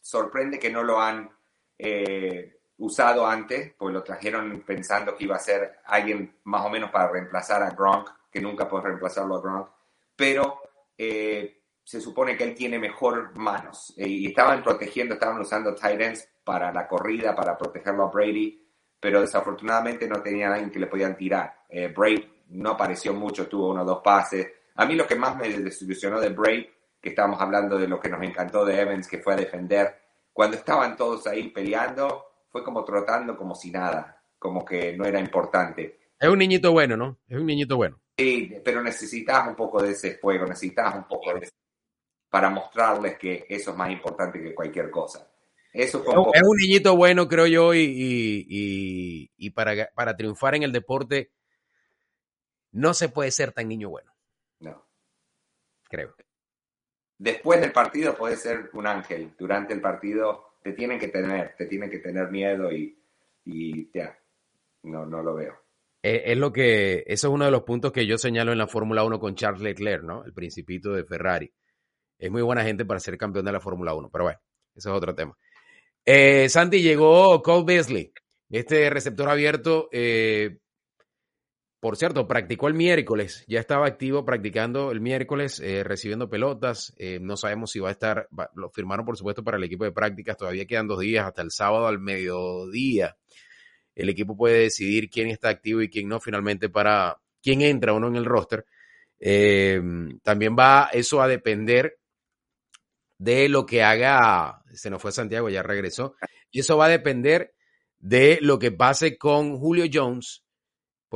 sorprende 0.00 0.58
que 0.58 0.70
no 0.70 0.82
lo 0.82 0.98
han 0.98 1.30
eh, 1.76 2.56
usado 2.78 3.26
antes, 3.26 3.74
pues 3.76 3.92
lo 3.92 4.02
trajeron 4.02 4.62
pensando 4.66 5.14
que 5.14 5.24
iba 5.24 5.36
a 5.36 5.40
ser 5.40 5.80
alguien 5.84 6.38
más 6.44 6.64
o 6.64 6.70
menos 6.70 6.90
para 6.90 7.10
reemplazar 7.10 7.62
a 7.62 7.68
Gronk, 7.68 8.08
que 8.30 8.40
nunca 8.40 8.66
puede 8.66 8.84
reemplazarlo 8.84 9.36
a 9.36 9.40
Gronk, 9.42 9.68
pero 10.16 10.62
eh, 10.96 11.64
se 11.84 12.00
supone 12.00 12.34
que 12.34 12.44
él 12.44 12.54
tiene 12.54 12.78
mejor 12.78 13.36
manos 13.36 13.92
eh, 13.98 14.08
y 14.08 14.26
estaban 14.26 14.62
protegiendo, 14.62 15.14
estaban 15.14 15.38
usando 15.38 15.74
tight 15.74 16.00
ends 16.00 16.28
para 16.42 16.72
la 16.72 16.88
corrida, 16.88 17.34
para 17.34 17.58
protegerlo 17.58 18.04
a 18.04 18.10
Brady, 18.10 18.66
pero 18.98 19.20
desafortunadamente 19.20 20.08
no 20.08 20.22
tenía 20.22 20.48
alguien 20.48 20.70
que 20.70 20.78
le 20.78 20.86
podían 20.86 21.14
tirar. 21.14 21.64
Eh, 21.68 21.92
Brady 21.94 22.44
no 22.48 22.70
apareció 22.70 23.12
mucho, 23.12 23.46
tuvo 23.46 23.70
uno 23.70 23.82
o 23.82 23.84
dos 23.84 24.00
pases. 24.02 24.46
A 24.76 24.86
mí 24.86 24.94
lo 24.94 25.06
que 25.06 25.16
más 25.16 25.36
me 25.36 25.48
desilusionó 25.48 26.20
de 26.20 26.28
Brady, 26.28 26.68
que 27.00 27.10
estábamos 27.10 27.40
hablando 27.40 27.78
de 27.78 27.88
lo 27.88 27.98
que 27.98 28.08
nos 28.08 28.22
encantó 28.22 28.64
de 28.64 28.80
Evans, 28.80 29.08
que 29.08 29.18
fue 29.18 29.34
a 29.34 29.36
defender, 29.36 29.94
cuando 30.32 30.56
estaban 30.56 30.96
todos 30.96 31.26
ahí 31.26 31.48
peleando, 31.48 32.26
fue 32.50 32.62
como 32.62 32.84
trotando 32.84 33.36
como 33.36 33.54
si 33.54 33.70
nada, 33.70 34.22
como 34.38 34.64
que 34.64 34.96
no 34.96 35.04
era 35.06 35.18
importante. 35.18 35.98
Es 36.18 36.28
un 36.28 36.38
niñito 36.38 36.72
bueno, 36.72 36.96
¿no? 36.96 37.18
Es 37.28 37.38
un 37.38 37.46
niñito 37.46 37.76
bueno. 37.76 38.00
Sí, 38.18 38.54
pero 38.64 38.82
necesitas 38.82 39.46
un 39.48 39.54
poco 39.54 39.82
de 39.82 39.92
ese 39.92 40.18
juego, 40.18 40.46
necesitas 40.46 40.94
un 40.94 41.04
poco 41.04 41.32
de 41.34 41.40
ese, 41.40 41.52
para 42.28 42.50
mostrarles 42.50 43.18
que 43.18 43.46
eso 43.48 43.70
es 43.70 43.76
más 43.76 43.90
importante 43.90 44.42
que 44.42 44.54
cualquier 44.54 44.90
cosa. 44.90 45.30
Eso 45.72 46.02
es 46.02 46.42
un 46.42 46.56
niñito 46.56 46.96
bueno, 46.96 47.28
creo 47.28 47.46
yo, 47.46 47.74
y, 47.74 47.80
y, 47.80 49.30
y, 49.36 49.50
para, 49.50 49.90
para 49.94 50.16
triunfar 50.16 50.54
en 50.54 50.62
el 50.62 50.72
deporte 50.72 51.32
no 52.72 52.94
se 52.94 53.10
puede 53.10 53.30
ser 53.30 53.52
tan 53.52 53.68
niño 53.68 53.90
bueno. 53.90 54.15
Creo. 55.96 56.14
Después 57.18 57.60
del 57.60 57.72
partido 57.72 58.14
puede 58.14 58.36
ser 58.36 58.68
un 58.74 58.86
ángel. 58.86 59.32
Durante 59.38 59.72
el 59.72 59.80
partido 59.80 60.58
te 60.62 60.72
tienen 60.72 60.98
que 60.98 61.08
tener, 61.08 61.54
te 61.56 61.64
tienen 61.64 61.90
que 61.90 62.00
tener 62.00 62.30
miedo 62.30 62.70
y, 62.70 62.98
y 63.46 63.90
ya, 63.92 64.18
no, 64.82 65.06
no 65.06 65.22
lo 65.22 65.34
veo. 65.34 65.54
Eh, 66.02 66.24
es, 66.26 66.36
lo 66.36 66.52
que, 66.52 67.04
eso 67.06 67.28
es 67.28 67.32
uno 67.32 67.46
de 67.46 67.50
los 67.50 67.62
puntos 67.62 67.92
que 67.92 68.06
yo 68.06 68.18
señalo 68.18 68.52
en 68.52 68.58
la 68.58 68.66
Fórmula 68.66 69.04
1 69.04 69.18
con 69.18 69.34
Charles 69.34 69.62
Leclerc, 69.62 70.02
¿no? 70.02 70.22
El 70.24 70.34
principito 70.34 70.92
de 70.92 71.04
Ferrari. 71.04 71.50
Es 72.18 72.30
muy 72.30 72.42
buena 72.42 72.62
gente 72.62 72.84
para 72.84 73.00
ser 73.00 73.16
campeón 73.16 73.46
de 73.46 73.52
la 73.52 73.60
Fórmula 73.60 73.94
1, 73.94 74.10
pero 74.10 74.24
bueno, 74.24 74.40
eso 74.74 74.90
es 74.90 74.96
otro 74.96 75.14
tema. 75.14 75.34
Eh, 76.04 76.50
Santi, 76.50 76.82
llegó 76.82 77.42
Cole 77.42 77.64
Beasley, 77.64 78.12
este 78.50 78.90
receptor 78.90 79.30
abierto. 79.30 79.88
Eh, 79.92 80.58
por 81.80 81.96
cierto, 81.96 82.26
practicó 82.26 82.68
el 82.68 82.74
miércoles, 82.74 83.44
ya 83.46 83.60
estaba 83.60 83.86
activo 83.86 84.24
practicando 84.24 84.90
el 84.90 85.00
miércoles, 85.00 85.60
eh, 85.60 85.84
recibiendo 85.84 86.28
pelotas. 86.28 86.94
Eh, 86.96 87.18
no 87.20 87.36
sabemos 87.36 87.70
si 87.70 87.80
va 87.80 87.90
a 87.90 87.92
estar, 87.92 88.28
lo 88.54 88.70
firmaron 88.70 89.04
por 89.04 89.16
supuesto 89.16 89.44
para 89.44 89.58
el 89.58 89.64
equipo 89.64 89.84
de 89.84 89.92
prácticas, 89.92 90.36
todavía 90.36 90.66
quedan 90.66 90.88
dos 90.88 91.00
días, 91.00 91.26
hasta 91.26 91.42
el 91.42 91.50
sábado 91.50 91.86
al 91.86 91.98
mediodía. 91.98 93.16
El 93.94 94.08
equipo 94.08 94.36
puede 94.36 94.60
decidir 94.60 95.10
quién 95.10 95.28
está 95.28 95.50
activo 95.50 95.82
y 95.82 95.90
quién 95.90 96.08
no 96.08 96.18
finalmente 96.18 96.68
para 96.70 97.18
quién 97.42 97.62
entra 97.62 97.92
o 97.92 98.00
no 98.00 98.08
en 98.08 98.16
el 98.16 98.24
roster. 98.24 98.64
Eh, 99.20 99.80
también 100.22 100.56
va 100.58 100.88
eso 100.92 101.20
a 101.20 101.28
depender 101.28 101.98
de 103.18 103.48
lo 103.48 103.66
que 103.66 103.82
haga, 103.82 104.62
se 104.72 104.90
nos 104.90 105.00
fue 105.00 105.12
Santiago, 105.12 105.48
ya 105.50 105.62
regresó, 105.62 106.16
y 106.50 106.60
eso 106.60 106.76
va 106.76 106.86
a 106.86 106.90
depender 106.90 107.54
de 107.98 108.38
lo 108.40 108.58
que 108.58 108.72
pase 108.72 109.16
con 109.18 109.58
Julio 109.58 109.84
Jones 109.92 110.45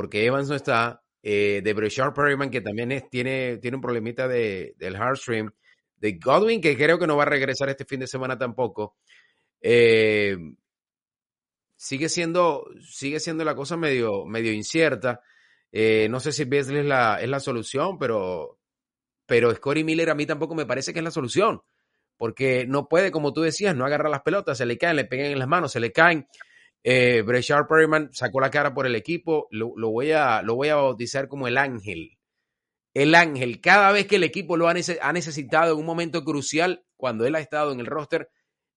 porque 0.00 0.25
Evans 0.25 0.49
no 0.49 0.54
está, 0.54 1.02
eh, 1.23 1.61
de 1.62 1.75
Breshard 1.75 2.14
Perryman, 2.14 2.49
que 2.49 2.62
también 2.62 3.07
tiene, 3.11 3.59
tiene 3.59 3.75
un 3.75 3.83
problemita 3.83 4.26
de, 4.26 4.75
del 4.78 4.97
stream, 5.14 5.52
de 5.97 6.12
Godwin, 6.12 6.59
que 6.59 6.75
creo 6.75 6.99
que 6.99 7.07
no 7.07 7.19
va 7.19 7.25
a 7.25 7.26
regresar 7.26 7.69
este 7.69 7.85
fin 7.85 8.00
de 8.00 8.07
semana 8.07 8.38
tampoco. 8.38 8.97
Eh, 9.61 10.38
sigue, 11.76 12.09
siendo, 12.09 12.64
sigue 12.80 13.21
siendo 13.21 13.45
la 13.45 13.54
cosa 13.54 13.76
medio, 13.76 14.25
medio 14.25 14.54
incierta. 14.54 15.21
Eh, 15.71 16.09
no 16.09 16.19
sé 16.19 16.33
si 16.33 16.45
Beasley 16.45 16.78
es 16.78 16.87
la, 16.87 17.21
es 17.21 17.28
la 17.28 17.40
solución, 17.40 17.99
pero, 17.99 18.59
pero 19.26 19.54
Scotty 19.54 19.85
Miller 19.85 20.09
a 20.09 20.14
mí 20.14 20.25
tampoco 20.25 20.54
me 20.54 20.64
parece 20.64 20.95
que 20.95 21.00
es 21.00 21.04
la 21.04 21.11
solución, 21.11 21.61
porque 22.16 22.64
no 22.66 22.88
puede, 22.88 23.11
como 23.11 23.35
tú 23.35 23.42
decías, 23.42 23.76
no 23.76 23.85
agarrar 23.85 24.11
las 24.11 24.23
pelotas, 24.23 24.57
se 24.57 24.64
le 24.64 24.78
caen, 24.78 24.97
le 24.97 25.04
pegan 25.04 25.26
en 25.26 25.38
las 25.38 25.49
manos, 25.49 25.73
se 25.73 25.80
le 25.80 25.92
caen. 25.92 26.26
Eh, 26.83 27.23
Breshard 27.23 27.67
Perryman 27.67 28.11
sacó 28.13 28.41
la 28.41 28.51
cara 28.51 28.75
por 28.75 28.87
el 28.87 28.95
equipo. 28.95 29.49
Lo, 29.51 29.73
voy 29.91 30.13
a, 30.13 30.43
lo 30.43 30.55
voy 30.55 30.69
a 30.69 30.77
bautizar 30.77 31.29
como 31.29 31.49
el 31.49 31.59
ángel. 31.59 32.19
El 32.95 33.15
ángel. 33.15 33.61
Cada 33.61 33.93
vez 33.93 34.07
que 34.07 34.17
el 34.17 34.25
equipo 34.25 34.57
lo 34.57 34.69
ha, 34.69 34.75
necesitado 34.75 35.75
en 35.75 35.79
un 35.79 35.87
momento 35.87 36.25
crucial, 36.25 36.85
cuando 36.97 37.27
él 37.27 37.35
ha 37.35 37.41
estado 37.41 37.73
en 37.73 37.81
el 37.81 37.87
roster, 37.87 38.31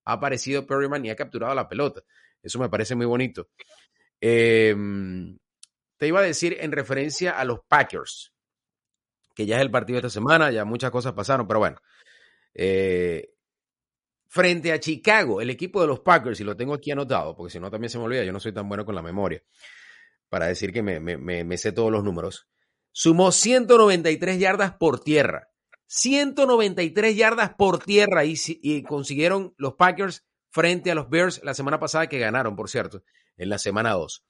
ha 0.06 0.14
aparecido 0.14 0.68
Perryman 0.68 1.06
y 1.06 1.10
ha 1.10 1.16
capturado 1.16 1.56
la 1.56 1.68
pelota. 1.68 2.02
Eso 2.42 2.60
me 2.60 2.70
parece 2.70 2.96
muy 2.96 3.06
bonito. 3.06 3.50
Em, 4.20 5.38
te 5.98 6.08
iba 6.08 6.20
a 6.20 6.24
decir 6.24 6.58
en 6.60 6.72
referencia 6.72 7.32
a 7.40 7.46
los 7.46 7.62
Packers, 7.68 8.34
que 9.34 9.46
ya 9.46 9.56
es 9.58 9.62
el 9.62 9.72
partido 9.72 9.96
de 9.96 10.08
esta 10.08 10.20
semana, 10.20 10.52
ya 10.52 10.66
muchas 10.66 10.92
cosas 10.92 11.14
pasaron, 11.14 11.48
pero 11.48 11.60
bueno. 11.60 11.78
Eh, 12.54 13.33
frente 14.34 14.72
a 14.74 14.80
Chicago, 14.80 15.42
el 15.42 15.52
equipo 15.52 15.80
de 15.80 15.86
los 15.86 16.00
Packers, 16.00 16.40
y 16.40 16.44
lo 16.44 16.58
tengo 16.58 16.74
aquí 16.74 16.90
anotado, 16.90 17.36
porque 17.36 17.52
si 17.52 17.60
no 17.60 17.70
también 17.70 17.92
se 17.92 18.00
me 18.00 18.06
olvida, 18.06 18.24
yo 18.24 18.34
no 18.34 18.40
soy 18.40 18.52
tan 18.52 18.68
bueno 18.68 18.84
con 18.84 18.96
la 18.96 19.04
memoria, 19.04 19.44
para 20.28 20.48
decir 20.48 20.74
que 20.74 20.82
me, 20.82 21.58
sé 21.60 21.72
todos 21.72 21.92
los 21.92 22.04
números, 22.04 22.48
sumó 22.92 23.32
193 23.32 24.40
yardas 24.40 24.74
por 24.74 25.02
tierra. 25.02 25.52
193 25.86 27.16
yardas 27.16 27.54
por 27.54 27.78
tierra 27.78 28.24
y, 28.26 28.82
consiguieron 28.82 29.54
los 29.56 29.76
Packers 29.76 30.26
frente 30.50 30.90
a 30.90 30.96
los 30.96 31.12
Bears 31.12 31.40
la 31.44 31.54
semana 31.54 31.80
pasada 31.80 32.08
que 32.08 32.18
ganaron, 32.18 32.56
por 32.56 32.72
cierto, 32.72 33.04
en 33.38 33.50
la 33.50 33.60
semana 33.60 33.92
2. 33.92 34.26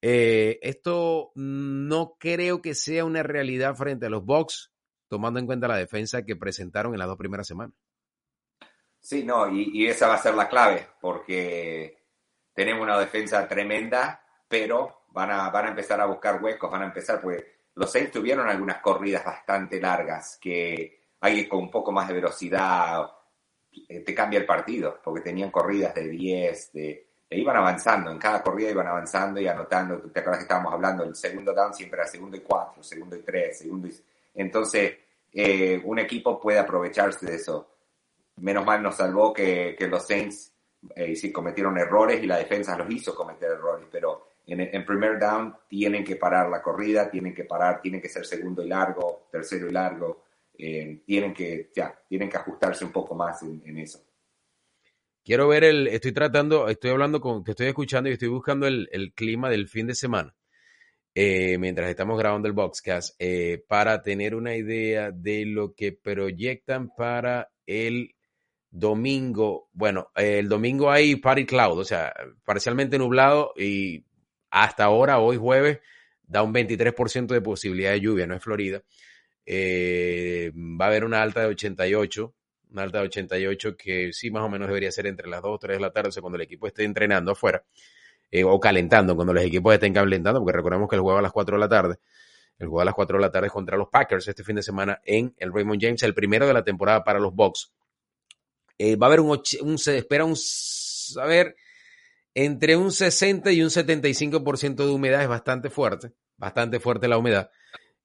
Eh, 0.00 0.58
esto 0.62 1.32
no 1.34 2.16
creo 2.18 2.62
que 2.62 2.74
sea 2.74 3.04
una 3.04 3.22
realidad 3.22 3.74
frente 3.74 4.06
a 4.06 4.10
los 4.10 4.24
Bucks, 4.24 4.72
tomando 5.08 5.38
en 5.38 5.44
cuenta 5.44 5.68
la 5.68 5.76
defensa 5.76 6.24
que 6.24 6.34
presentaron 6.34 6.94
en 6.94 6.98
las 6.98 7.08
dos 7.08 7.18
primeras 7.18 7.46
semanas. 7.46 7.76
Sí, 9.04 9.22
no, 9.22 9.50
y, 9.50 9.86
esa 9.86 10.08
va 10.08 10.14
a 10.14 10.22
ser 10.22 10.34
la 10.34 10.48
clave, 10.48 10.86
porque 10.98 11.98
tenemos 12.54 12.82
una 12.82 12.98
defensa 12.98 13.46
tremenda, 13.46 14.18
pero 14.48 15.02
van 15.08 15.30
a, 15.30 15.50
van 15.50 15.66
a 15.66 15.68
empezar 15.68 16.00
a 16.00 16.06
buscar 16.06 16.42
huecos, 16.42 16.70
van 16.70 16.84
a 16.84 16.86
empezar, 16.86 17.20
pues 17.20 17.44
los 17.74 17.92
Saints 17.92 18.12
tuvieron 18.12 18.48
algunas 18.48 18.78
corridas 18.78 19.22
bastante 19.22 19.78
largas, 19.78 20.38
que 20.40 21.02
alguien 21.20 21.46
con 21.50 21.58
un 21.58 21.70
poco 21.70 21.92
más 21.92 22.08
de 22.08 22.14
velocidad 22.14 23.06
eh, 23.86 24.00
te 24.00 24.14
cambia 24.14 24.38
el 24.38 24.46
partido, 24.46 24.98
porque 25.04 25.20
tenían 25.20 25.50
corridas 25.50 25.94
de 25.94 26.08
10, 26.08 26.72
de, 26.72 27.08
e 27.28 27.38
iban 27.38 27.58
avanzando, 27.58 28.10
en 28.10 28.18
cada 28.18 28.42
corrida 28.42 28.70
iban 28.70 28.86
avanzando 28.86 29.38
y 29.38 29.46
anotando, 29.46 29.98
te 30.10 30.20
acuerdas 30.20 30.38
que 30.38 30.44
estábamos 30.44 30.72
hablando, 30.72 31.04
el 31.04 31.14
segundo 31.14 31.52
down 31.52 31.74
siempre 31.74 32.00
era 32.00 32.08
segundo 32.08 32.38
y 32.38 32.40
cuatro, 32.40 32.82
segundo 32.82 33.16
y 33.16 33.20
tres, 33.20 33.58
segundo 33.58 33.86
y... 33.86 33.94
Entonces, 34.36 34.96
eh, 35.30 35.78
un 35.84 35.98
equipo 35.98 36.40
puede 36.40 36.58
aprovecharse 36.58 37.26
de 37.26 37.34
eso 37.34 37.73
menos 38.36 38.64
mal 38.64 38.82
nos 38.82 38.96
salvó 38.96 39.32
que, 39.32 39.76
los 39.88 40.06
Saints 40.06 40.52
eh, 40.94 41.14
sí 41.14 41.32
cometieron 41.32 41.78
errores 41.78 42.22
y 42.22 42.26
la 42.26 42.38
defensa 42.38 42.76
los 42.76 42.90
hizo 42.90 43.14
cometer 43.14 43.52
errores, 43.52 43.86
pero 43.90 44.28
en, 44.46 44.60
en, 44.60 44.84
primer 44.84 45.18
down 45.18 45.54
tienen 45.68 46.04
que 46.04 46.16
parar 46.16 46.50
la 46.50 46.60
corrida, 46.60 47.10
tienen 47.10 47.34
que 47.34 47.44
parar, 47.44 47.80
tienen 47.80 48.00
que 48.00 48.08
ser 48.08 48.26
segundo 48.26 48.62
y 48.62 48.68
largo, 48.68 49.28
tercero 49.30 49.68
y 49.68 49.72
largo, 49.72 50.24
eh, 50.56 51.02
tienen 51.06 51.32
que 51.32 51.70
ya, 51.74 51.98
tienen 52.08 52.28
que 52.28 52.36
ajustarse 52.36 52.84
un 52.84 52.92
poco 52.92 53.14
más 53.14 53.42
en, 53.42 53.78
eso. 53.78 54.04
Quiero 55.24 55.48
ver 55.48 55.64
el, 55.64 55.86
estoy 55.88 56.12
tratando, 56.12 56.68
estoy 56.68 56.90
hablando 56.90 57.20
con, 57.20 57.42
te 57.42 57.52
estoy 57.52 57.68
escuchando 57.68 58.10
y 58.10 58.12
estoy 58.12 58.28
buscando 58.28 58.66
el, 58.66 59.12
clima 59.14 59.48
del 59.48 59.68
fin 59.68 59.86
de 59.86 59.94
semana. 59.94 60.34
Eh, 61.16 61.58
mientras 61.58 61.88
estamos 61.88 62.18
grabando 62.18 62.48
el 62.48 62.54
Boxcast, 62.54 63.18
para 63.68 64.02
tener 64.02 64.34
una 64.34 64.54
idea 64.56 65.12
de 65.12 65.46
lo 65.46 65.72
que 65.74 65.92
proyectan 65.92 66.90
para 66.94 67.50
el 67.66 68.13
domingo, 68.74 69.68
bueno, 69.72 70.10
el 70.16 70.48
domingo 70.48 70.90
hay 70.90 71.14
party 71.14 71.46
cloud, 71.46 71.78
o 71.78 71.84
sea, 71.84 72.12
parcialmente 72.44 72.98
nublado 72.98 73.52
y 73.56 74.04
hasta 74.50 74.84
ahora, 74.84 75.20
hoy 75.20 75.36
jueves, 75.36 75.78
da 76.26 76.42
un 76.42 76.52
23% 76.52 77.28
de 77.28 77.40
posibilidad 77.40 77.92
de 77.92 78.00
lluvia, 78.00 78.26
no 78.26 78.34
es 78.34 78.42
Florida. 78.42 78.82
Eh, 79.46 80.50
va 80.54 80.86
a 80.86 80.88
haber 80.88 81.04
una 81.04 81.22
alta 81.22 81.42
de 81.42 81.46
88, 81.46 82.34
una 82.72 82.82
alta 82.82 82.98
de 82.98 83.04
88 83.04 83.76
que 83.76 84.12
sí 84.12 84.32
más 84.32 84.42
o 84.42 84.48
menos 84.48 84.66
debería 84.66 84.90
ser 84.90 85.06
entre 85.06 85.28
las 85.28 85.40
2 85.40 85.52
o 85.54 85.58
3 85.58 85.76
de 85.76 85.80
la 85.80 85.92
tarde, 85.92 86.08
o 86.08 86.12
sea, 86.12 86.20
cuando 86.20 86.36
el 86.36 86.42
equipo 86.42 86.66
esté 86.66 86.82
entrenando 86.82 87.30
afuera, 87.30 87.64
eh, 88.28 88.42
o 88.42 88.58
calentando, 88.58 89.14
cuando 89.14 89.32
los 89.32 89.44
equipos 89.44 89.72
estén 89.72 89.94
calentando, 89.94 90.40
porque 90.40 90.56
recordemos 90.56 90.88
que 90.88 90.96
el 90.96 91.02
juego 91.02 91.18
a 91.20 91.22
las 91.22 91.30
4 91.30 91.56
de 91.56 91.60
la 91.60 91.68
tarde, 91.68 91.96
el 92.58 92.66
juego 92.66 92.80
a 92.80 92.84
las 92.84 92.94
4 92.94 93.18
de 93.18 93.22
la 93.22 93.30
tarde 93.30 93.50
contra 93.50 93.76
los 93.76 93.88
Packers 93.88 94.26
este 94.26 94.42
fin 94.42 94.56
de 94.56 94.62
semana 94.64 95.00
en 95.04 95.32
el 95.38 95.52
Raymond 95.52 95.80
James, 95.80 96.02
el 96.02 96.14
primero 96.14 96.44
de 96.48 96.54
la 96.54 96.64
temporada 96.64 97.04
para 97.04 97.20
los 97.20 97.32
Bucks. 97.32 97.72
Eh, 98.78 98.96
va 98.96 99.06
a 99.06 99.08
haber 99.08 99.20
un, 99.20 99.78
se 99.78 99.96
espera 99.96 100.24
un, 100.24 100.36
a 101.20 101.26
ver, 101.26 101.56
entre 102.34 102.76
un 102.76 102.90
60 102.90 103.52
y 103.52 103.62
un 103.62 103.70
75% 103.70 104.74
de 104.74 104.90
humedad, 104.90 105.22
es 105.22 105.28
bastante 105.28 105.70
fuerte, 105.70 106.12
bastante 106.36 106.80
fuerte 106.80 107.08
la 107.08 107.18
humedad. 107.18 107.50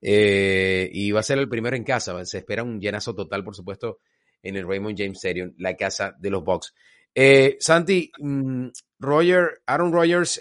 Eh, 0.01 0.89
y 0.93 1.11
va 1.11 1.19
a 1.19 1.23
ser 1.23 1.39
el 1.39 1.49
primero 1.49 1.75
en 1.75 1.83
casa, 1.83 2.23
se 2.25 2.37
espera 2.37 2.63
un 2.63 2.79
llenazo 2.79 3.15
total, 3.15 3.43
por 3.43 3.55
supuesto, 3.55 3.99
en 4.43 4.55
el 4.55 4.67
Raymond 4.67 4.97
James 4.97 5.17
Stadium, 5.17 5.53
la 5.57 5.75
casa 5.75 6.15
de 6.19 6.29
los 6.29 6.43
Bucks. 6.43 6.73
Eh, 7.15 7.57
Santi, 7.59 8.11
mm, 8.19 8.67
Roger, 8.99 9.61
Aaron 9.65 9.91
Rodgers, 9.91 10.39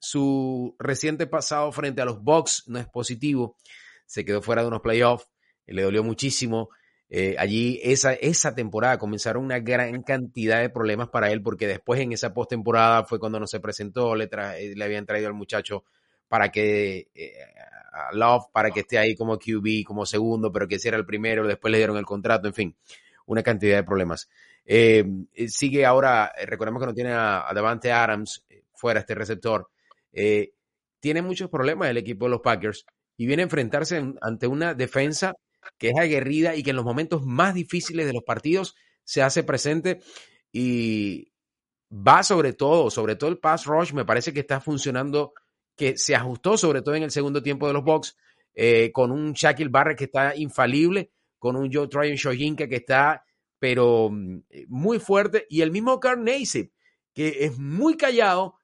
su 0.00 0.74
reciente 0.80 1.28
pasado 1.28 1.70
frente 1.70 2.02
a 2.02 2.04
los 2.04 2.22
Bucks 2.22 2.64
no 2.66 2.80
es 2.80 2.88
positivo, 2.88 3.56
se 4.04 4.24
quedó 4.24 4.42
fuera 4.42 4.62
de 4.62 4.68
unos 4.68 4.82
playoffs, 4.82 5.28
le 5.66 5.82
dolió 5.82 6.02
muchísimo. 6.02 6.68
Eh, 7.14 7.36
allí 7.38 7.78
esa, 7.82 8.14
esa 8.14 8.54
temporada 8.54 8.96
comenzaron 8.96 9.44
una 9.44 9.58
gran 9.58 10.02
cantidad 10.02 10.62
de 10.62 10.70
problemas 10.70 11.10
para 11.10 11.30
él 11.30 11.42
porque 11.42 11.66
después 11.66 12.00
en 12.00 12.12
esa 12.12 12.32
postemporada 12.32 13.04
fue 13.04 13.18
cuando 13.18 13.38
no 13.38 13.46
se 13.46 13.60
presentó, 13.60 14.16
le, 14.16 14.30
eh, 14.32 14.72
le 14.74 14.82
habían 14.82 15.04
traído 15.04 15.28
al 15.28 15.34
muchacho 15.34 15.84
para 16.26 16.48
que 16.50 17.10
eh, 17.14 17.34
Love 18.14 18.44
para 18.50 18.70
que 18.70 18.80
esté 18.80 18.96
ahí 18.96 19.14
como 19.14 19.38
QB, 19.38 19.84
como 19.84 20.06
segundo, 20.06 20.50
pero 20.50 20.66
que 20.66 20.76
hiciera 20.76 20.96
el 20.96 21.04
primero, 21.04 21.46
después 21.46 21.70
le 21.70 21.76
dieron 21.76 21.98
el 21.98 22.06
contrato, 22.06 22.48
en 22.48 22.54
fin, 22.54 22.76
una 23.26 23.42
cantidad 23.42 23.76
de 23.76 23.84
problemas. 23.84 24.30
sigue 25.48 25.84
ahora, 25.84 26.32
recordemos 26.46 26.80
que 26.80 26.86
no 26.86 26.94
tiene 26.94 27.10
a, 27.10 27.40
a 27.40 27.50
Adams 27.50 28.42
fuera 28.72 29.00
este 29.00 29.14
receptor. 29.14 29.68
tiene 30.98 31.20
muchos 31.20 31.50
problemas 31.50 31.90
el 31.90 31.98
equipo 31.98 32.24
de 32.24 32.30
los 32.30 32.40
Packers 32.40 32.86
y 33.18 33.26
viene 33.26 33.42
a 33.42 33.44
enfrentarse 33.44 34.02
ante 34.22 34.46
una 34.46 34.72
defensa 34.72 35.36
que 35.78 35.90
es 35.90 35.98
aguerrida 35.98 36.54
y 36.56 36.62
que 36.62 36.70
en 36.70 36.76
los 36.76 36.84
momentos 36.84 37.24
más 37.24 37.54
difíciles 37.54 38.06
de 38.06 38.12
los 38.12 38.22
partidos 38.24 38.74
se 39.04 39.22
hace 39.22 39.42
presente 39.42 40.00
y 40.52 41.32
va 41.90 42.22
sobre 42.22 42.52
todo, 42.52 42.90
sobre 42.90 43.16
todo 43.16 43.30
el 43.30 43.38
pass 43.38 43.66
rush, 43.66 43.92
me 43.92 44.04
parece 44.04 44.32
que 44.32 44.40
está 44.40 44.60
funcionando, 44.60 45.34
que 45.76 45.96
se 45.96 46.14
ajustó 46.14 46.56
sobre 46.56 46.82
todo 46.82 46.94
en 46.94 47.02
el 47.02 47.10
segundo 47.10 47.42
tiempo 47.42 47.66
de 47.66 47.74
los 47.74 47.84
Bucks, 47.84 48.16
eh, 48.54 48.92
con 48.92 49.10
un 49.10 49.32
Shaquille 49.32 49.70
Barrett 49.70 49.98
que 49.98 50.04
está 50.04 50.36
infalible, 50.36 51.10
con 51.38 51.56
un 51.56 51.70
Joe 51.72 51.88
Tryon 51.88 52.16
Shojinka 52.16 52.68
que 52.68 52.76
está, 52.76 53.24
pero 53.58 54.10
mm, 54.10 54.42
muy 54.68 54.98
fuerte, 54.98 55.46
y 55.48 55.62
el 55.62 55.70
mismo 55.70 56.00
Carl 56.00 56.24
que 56.24 57.44
es 57.44 57.58
muy 57.58 57.96
callado, 57.96 58.56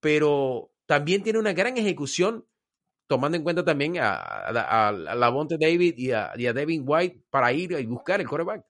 pero 0.00 0.70
también 0.86 1.22
tiene 1.22 1.38
una 1.38 1.52
gran 1.52 1.76
ejecución 1.76 2.46
tomando 3.06 3.36
en 3.36 3.44
cuenta 3.44 3.64
también 3.64 3.98
a, 3.98 4.16
a, 4.16 4.88
a, 4.88 5.30
Monte 5.30 5.56
David 5.58 5.94
y 5.96 6.12
a, 6.12 6.32
y 6.36 6.44
Devin 6.44 6.84
White 6.86 7.24
para 7.30 7.52
ir 7.52 7.72
y 7.72 7.86
buscar 7.86 8.20
el 8.20 8.26
coreback. 8.26 8.64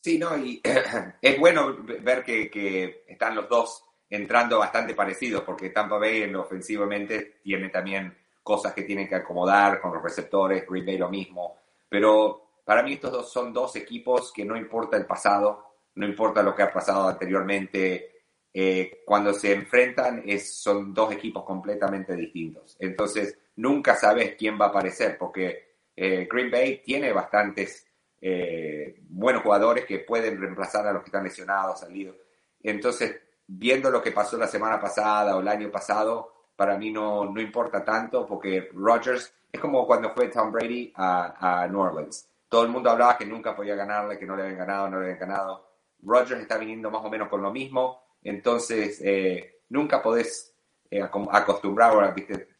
Sí, 0.00 0.18
no, 0.18 0.36
y 0.36 0.60
es 1.22 1.38
bueno 1.38 1.76
ver 2.02 2.22
que, 2.22 2.50
que, 2.50 3.04
están 3.06 3.34
los 3.34 3.48
dos 3.48 3.84
entrando 4.08 4.58
bastante 4.58 4.94
parecidos, 4.94 5.42
porque 5.42 5.70
Tampa 5.70 5.98
Bay 5.98 6.22
en 6.22 6.36
ofensivamente 6.36 7.40
tiene 7.42 7.68
también 7.68 8.16
cosas 8.42 8.72
que 8.72 8.82
tienen 8.82 9.08
que 9.08 9.16
acomodar 9.16 9.80
con 9.80 9.92
los 9.92 10.02
receptores, 10.02 10.64
Green 10.66 10.86
Bay 10.86 10.96
lo 10.96 11.10
mismo, 11.10 11.58
pero 11.88 12.60
para 12.64 12.82
mí 12.82 12.94
estos 12.94 13.12
dos 13.12 13.32
son 13.32 13.52
dos 13.52 13.76
equipos 13.76 14.32
que 14.32 14.44
no 14.44 14.56
importa 14.56 14.96
el 14.96 15.04
pasado, 15.04 15.74
no 15.96 16.06
importa 16.06 16.42
lo 16.42 16.54
que 16.54 16.62
ha 16.62 16.72
pasado 16.72 17.08
anteriormente, 17.08 18.17
eh, 18.52 19.02
cuando 19.04 19.32
se 19.32 19.52
enfrentan 19.52 20.22
es, 20.26 20.60
son 20.60 20.94
dos 20.94 21.12
equipos 21.12 21.44
completamente 21.44 22.14
distintos. 22.14 22.76
Entonces, 22.80 23.38
nunca 23.56 23.94
sabes 23.94 24.34
quién 24.36 24.58
va 24.60 24.66
a 24.66 24.68
aparecer, 24.68 25.18
porque 25.18 25.76
eh, 25.94 26.28
Green 26.30 26.50
Bay 26.50 26.82
tiene 26.82 27.12
bastantes 27.12 27.86
eh, 28.20 29.00
buenos 29.08 29.42
jugadores 29.42 29.84
que 29.84 30.00
pueden 30.00 30.40
reemplazar 30.40 30.86
a 30.86 30.92
los 30.92 31.02
que 31.02 31.08
están 31.08 31.24
lesionados, 31.24 31.80
salidos. 31.80 32.16
Entonces, 32.62 33.20
viendo 33.46 33.90
lo 33.90 34.02
que 34.02 34.12
pasó 34.12 34.36
la 34.36 34.46
semana 34.46 34.80
pasada 34.80 35.36
o 35.36 35.40
el 35.40 35.48
año 35.48 35.70
pasado, 35.70 36.32
para 36.56 36.76
mí 36.76 36.90
no, 36.90 37.26
no 37.26 37.40
importa 37.40 37.84
tanto, 37.84 38.26
porque 38.26 38.70
Rodgers 38.72 39.32
es 39.52 39.60
como 39.60 39.86
cuando 39.86 40.12
fue 40.14 40.28
Tom 40.28 40.50
Brady 40.50 40.92
a, 40.96 41.62
a 41.62 41.68
New 41.68 41.80
Orleans. 41.80 42.28
Todo 42.48 42.64
el 42.64 42.70
mundo 42.70 42.90
hablaba 42.90 43.16
que 43.16 43.26
nunca 43.26 43.54
podía 43.54 43.74
ganarle, 43.74 44.18
que 44.18 44.26
no 44.26 44.34
le 44.34 44.42
habían 44.42 44.58
ganado, 44.58 44.88
no 44.88 44.98
le 44.98 45.04
habían 45.06 45.20
ganado. 45.20 45.68
Rodgers 46.02 46.40
está 46.40 46.58
viniendo 46.58 46.90
más 46.90 47.04
o 47.04 47.10
menos 47.10 47.28
con 47.28 47.42
lo 47.42 47.52
mismo 47.52 48.07
entonces, 48.22 49.00
eh, 49.02 49.60
nunca 49.68 50.02
podés 50.02 50.54
eh, 50.90 51.02
acostumbrar 51.02 52.02
a 52.02 52.14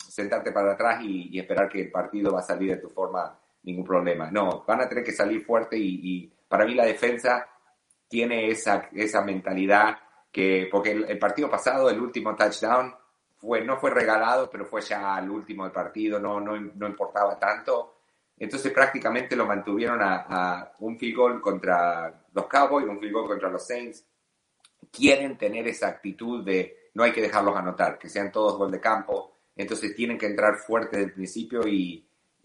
sentarte 0.08 0.52
para 0.52 0.72
atrás 0.72 1.02
y, 1.02 1.38
esperar 1.38 1.68
que 1.68 1.82
el 1.82 1.90
partido 1.90 2.32
va 2.32 2.40
a 2.40 2.42
salir 2.42 2.70
de 2.70 2.76
tu 2.76 2.88
forma, 2.88 3.38
ningún 3.62 3.84
problema. 3.84 4.30
No, 4.30 4.64
van 4.66 4.80
a 4.80 4.88
tener 4.88 5.04
que 5.04 5.12
salir 5.12 5.44
fuerte 5.44 5.76
y, 5.78 6.32
para 6.48 6.64
mí 6.64 6.74
la 6.74 6.86
defensa 6.86 7.46
tiene 8.08 8.48
esa, 8.48 8.88
esa 8.92 9.22
mentalidad 9.22 9.98
que, 10.32 10.68
porque 10.70 10.92
el, 10.92 11.18
partido 11.18 11.50
pasado, 11.50 11.90
el 11.90 12.00
último 12.00 12.34
touchdown, 12.34 12.94
fue, 13.36 13.62
no 13.64 13.76
fue 13.76 13.90
regalado, 13.90 14.50
pero 14.50 14.64
fue 14.64 14.80
ya 14.80 15.18
el 15.18 15.30
último 15.30 15.64
del 15.64 15.72
partido, 15.72 16.18
no, 16.18 16.40
no, 16.40 16.58
no 16.58 16.86
importaba 16.86 17.38
tanto. 17.38 17.98
Entonces 18.36 18.72
prácticamente 18.72 19.36
lo 19.36 19.46
mantuvieron 19.46 20.00
a, 20.00 20.26
a, 20.28 20.72
un 20.80 20.98
field 20.98 21.16
goal 21.16 21.40
contra 21.40 22.24
los 22.32 22.46
Cowboys, 22.46 22.86
un 22.86 22.98
field 22.98 23.12
goal 23.12 23.28
contra 23.28 23.50
los 23.50 23.66
Saints 23.66 24.04
quieren 24.90 25.37
tener 25.37 25.66
esa 25.68 25.88
actitud 25.88 26.44
de 26.44 26.90
no 26.94 27.04
hay 27.04 27.12
que 27.12 27.23
dejarlos 27.23 27.56
anotar, 27.56 27.99
que 27.99 28.08
sean 28.08 28.32
todos 28.32 28.58
gol 28.58 28.70
de 28.70 28.80
campo, 28.80 29.38
entonces 29.56 29.94
tienen 29.94 30.18
que 30.18 30.26
entrar 30.26 30.56
fuerte 30.56 30.97
desde 30.97 31.08
el 31.08 31.14
principio 31.14 31.66
y, 31.66 32.04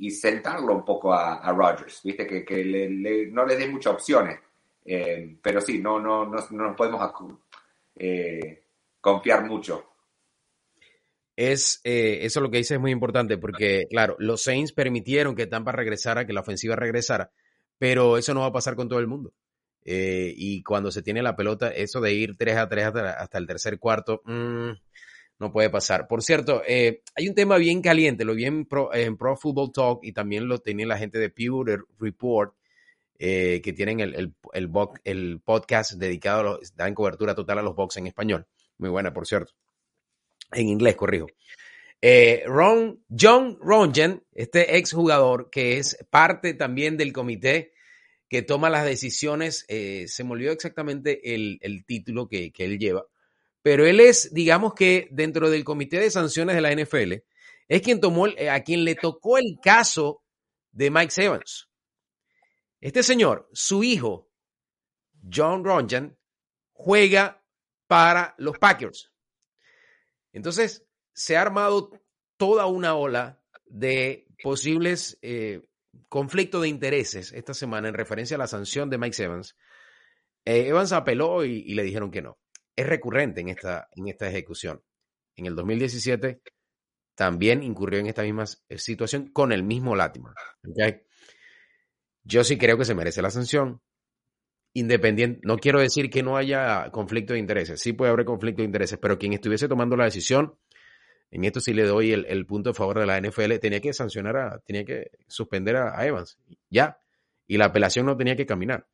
sentarlo 0.10 0.75
un 0.75 0.84
poco 0.84 1.13
a, 1.13 1.36
a 1.36 1.54
Rodgers, 1.54 2.02
viste, 2.04 2.28
que, 2.28 3.30
no 3.32 3.46
le 3.46 3.56
den 3.56 3.72
muchas 3.72 3.94
opciones, 3.94 4.38
eh, 4.84 5.38
pero 5.42 5.62
sí, 5.62 5.80
no, 5.80 6.00
no, 6.00 6.25
no, 6.25 6.46
nos 6.52 6.75
podemos 6.75 7.02
eh, 7.96 8.63
confiar 9.00 9.46
mucho. 9.46 9.86
Es, 11.36 11.80
eh, 11.84 12.20
eso 12.22 12.42
lo 12.42 12.52
que 12.52 12.58
dice 12.58 12.75
es 12.75 12.82
muy 12.82 12.92
importante 12.92 13.38
porque, 13.38 13.86
claro, 13.90 14.16
los 14.20 14.44
Saints 14.44 14.74
permitieron 14.74 15.36
que 15.36 15.48
Tampa 15.48 15.72
regresara, 15.72 16.25
que 16.25 16.34
la 16.34 16.42
ofensiva 16.42 16.75
regresara, 16.75 17.32
pero 17.78 18.18
eso 18.18 18.34
no 18.34 18.42
va 18.42 18.48
a 18.48 18.54
pasar 18.54 18.75
con 18.75 18.90
todo 18.90 19.00
el 19.00 19.08
mundo. 19.08 19.34
Eh, 19.86 20.34
y 20.36 20.63
cuando 20.63 20.92
se 20.92 21.02
tiene 21.02 21.22
la 21.22 21.36
pelota, 21.36 21.70
eso 21.70 22.00
de 22.00 22.13
ir 22.13 22.38
3 22.38 22.58
a 22.58 22.70
3 22.70 22.86
hasta, 22.86 23.38
el 23.38 23.48
tercer 23.48 23.80
cuarto, 23.80 24.22
mm, 24.25 24.72
no 25.40 25.52
puede 25.52 25.70
pasar. 25.70 26.08
Por 26.08 26.22
cierto, 26.24 26.62
eh, 26.66 27.02
hay 27.16 27.28
un 27.28 27.36
tema 27.36 27.58
bien 27.58 27.82
caliente, 27.82 28.24
lo 28.24 28.34
vi 28.34 28.46
en 28.46 28.66
Pro, 28.66 28.90
Football 29.36 29.72
Talk 29.74 30.00
y 30.04 30.13
también 30.13 30.48
lo 30.48 30.60
tenía 30.60 30.88
la 30.88 30.98
gente 30.98 31.20
de 31.20 31.30
Pure 31.30 31.80
Report, 32.00 32.56
eh, 33.20 33.62
que 33.63 33.74
tienen 33.74 34.00
el, 34.00 34.34
podcast 35.44 35.94
dedicado, 35.94 36.40
a 36.40 36.44
los, 36.44 36.75
dan 36.75 36.94
cobertura 36.94 37.36
total 37.36 37.60
a 37.60 37.62
los 37.62 37.75
box 37.75 37.98
en 37.98 38.08
español. 38.08 38.48
Muy 38.78 38.90
buena, 38.90 39.13
por 39.13 39.28
cierto. 39.28 39.54
En 40.52 40.68
inglés, 40.68 40.96
corrijo. 40.96 41.28
Ron, 42.46 43.02
John 43.10 43.58
Rongen, 43.62 44.24
este 44.34 44.78
exjugador 44.78 45.50
que 45.50 45.78
es 45.78 45.98
parte 46.10 46.54
también 46.54 46.98
del 46.98 47.13
comité 47.13 47.74
que 48.34 48.41
toma 48.41 48.72
las 48.72 48.84
decisiones, 48.84 49.63
eh, 49.67 50.06
se 50.08 50.24
me 50.24 50.32
olvidó 50.32 50.52
exactamente 50.52 51.36
el, 51.36 51.86
título 51.86 52.28
que, 52.28 52.52
él 52.58 52.80
lleva, 52.80 53.06
pero 53.62 53.86
él 53.86 54.00
es, 54.00 54.34
digamos 54.34 54.74
que 54.74 55.08
dentro 55.12 55.52
del 55.52 55.63
comité 55.63 56.00
de 56.00 56.10
sanciones 56.10 56.56
de 56.56 56.62
la 56.62 56.74
NFL, 56.74 57.13
es 57.67 57.82
quien 57.84 58.02
tomó, 58.02 58.26
eh, 58.26 58.50
a 58.50 58.63
quien 58.63 58.86
le 58.86 58.96
tocó 58.96 59.38
el 59.38 59.60
caso 59.62 60.24
de 60.72 60.89
Mike 60.89 61.13
Evans. 61.24 61.69
Este 62.82 63.04
señor, 63.04 63.48
su 63.54 63.84
hijo, 63.84 64.32
John 65.32 65.63
Ronjan, 65.63 66.17
juega 66.72 67.46
para 67.86 68.34
los 68.39 68.58
Packers. 68.58 69.12
Entonces, 70.32 70.88
se 71.13 71.38
ha 71.38 71.43
armado 71.43 71.91
toda 72.38 72.65
una 72.65 72.96
ola 72.96 73.39
de 73.67 74.26
posibles 74.41 75.19
eh, 75.22 75.62
conflicto 76.10 76.62
de 76.62 76.69
intereses 76.69 77.32
esta 77.34 77.53
semana 77.53 77.88
en 77.88 77.93
referencia 77.93 78.36
a 78.36 78.38
la 78.38 78.47
sanción 78.47 78.89
de 78.89 78.97
Mike 78.97 79.23
Evans. 79.23 79.58
Eh, 80.45 80.67
Evans 80.67 80.91
apeló 80.91 81.45
y, 81.45 81.73
le 81.73 81.84
dijeron 81.84 82.12
que 82.12 82.21
no. 82.21 82.38
Es 82.75 82.88
recurrente 82.88 83.41
en 83.41 83.49
esta, 83.49 83.88
en 83.95 84.08
esta 84.08 84.27
ejecución. 84.27 84.82
En 85.36 85.45
el 85.45 85.56
2017 85.56 86.41
también 87.15 87.63
incurrió 87.63 87.99
en 87.99 88.08
esta 88.08 88.23
misma 88.23 88.45
situación 88.45 89.32
con 89.32 89.51
el 89.51 89.63
mismo 89.63 89.95
Latimer. 89.95 90.34
Yo 92.23 92.43
sí 92.43 92.58
creo 92.58 92.77
que 92.77 92.86
se 92.86 92.95
merece 92.95 93.21
la 93.21 93.29
sanción. 93.29 93.82
Independiente, 94.75 95.39
no 95.43 95.58
quiero 95.58 95.79
decir 95.79 96.10
que 96.10 96.23
no 96.23 96.36
haya 96.36 96.89
conflicto 96.91 97.34
de 97.34 97.39
intereses, 97.39 97.79
sí 97.79 97.93
puede 97.93 98.12
haber 98.12 98.25
conflicto 98.25 98.63
de 98.63 98.65
intereses, 98.65 98.97
pero 98.99 99.19
quien 99.19 99.34
estuviese 99.34 99.67
tomando 99.67 99.95
la 99.95 100.06
decisión 100.06 100.58
en 101.34 101.46
esto 101.46 101.60
sí 101.60 101.74
le 101.74 101.82
doy 101.82 102.13
el, 102.13 102.46
punto 102.46 102.69
a 102.69 102.74
favor 102.76 103.00
de 103.00 103.08
la 103.08 103.19
NFL, 103.19 103.56
tenía 103.56 103.82
que 103.82 103.91
sancionar, 103.91 104.38
a, 104.38 104.60
tenía 104.60 104.86
que 104.86 105.10
suspender 105.28 105.76
a, 105.78 106.06
Evans, 106.06 106.38
ya, 106.69 107.00
y 107.48 107.58
la 107.58 107.65
apelación 107.65 108.06
no 108.06 108.15
tenía 108.15 108.36
que 108.36 108.46
caminar 108.46 108.88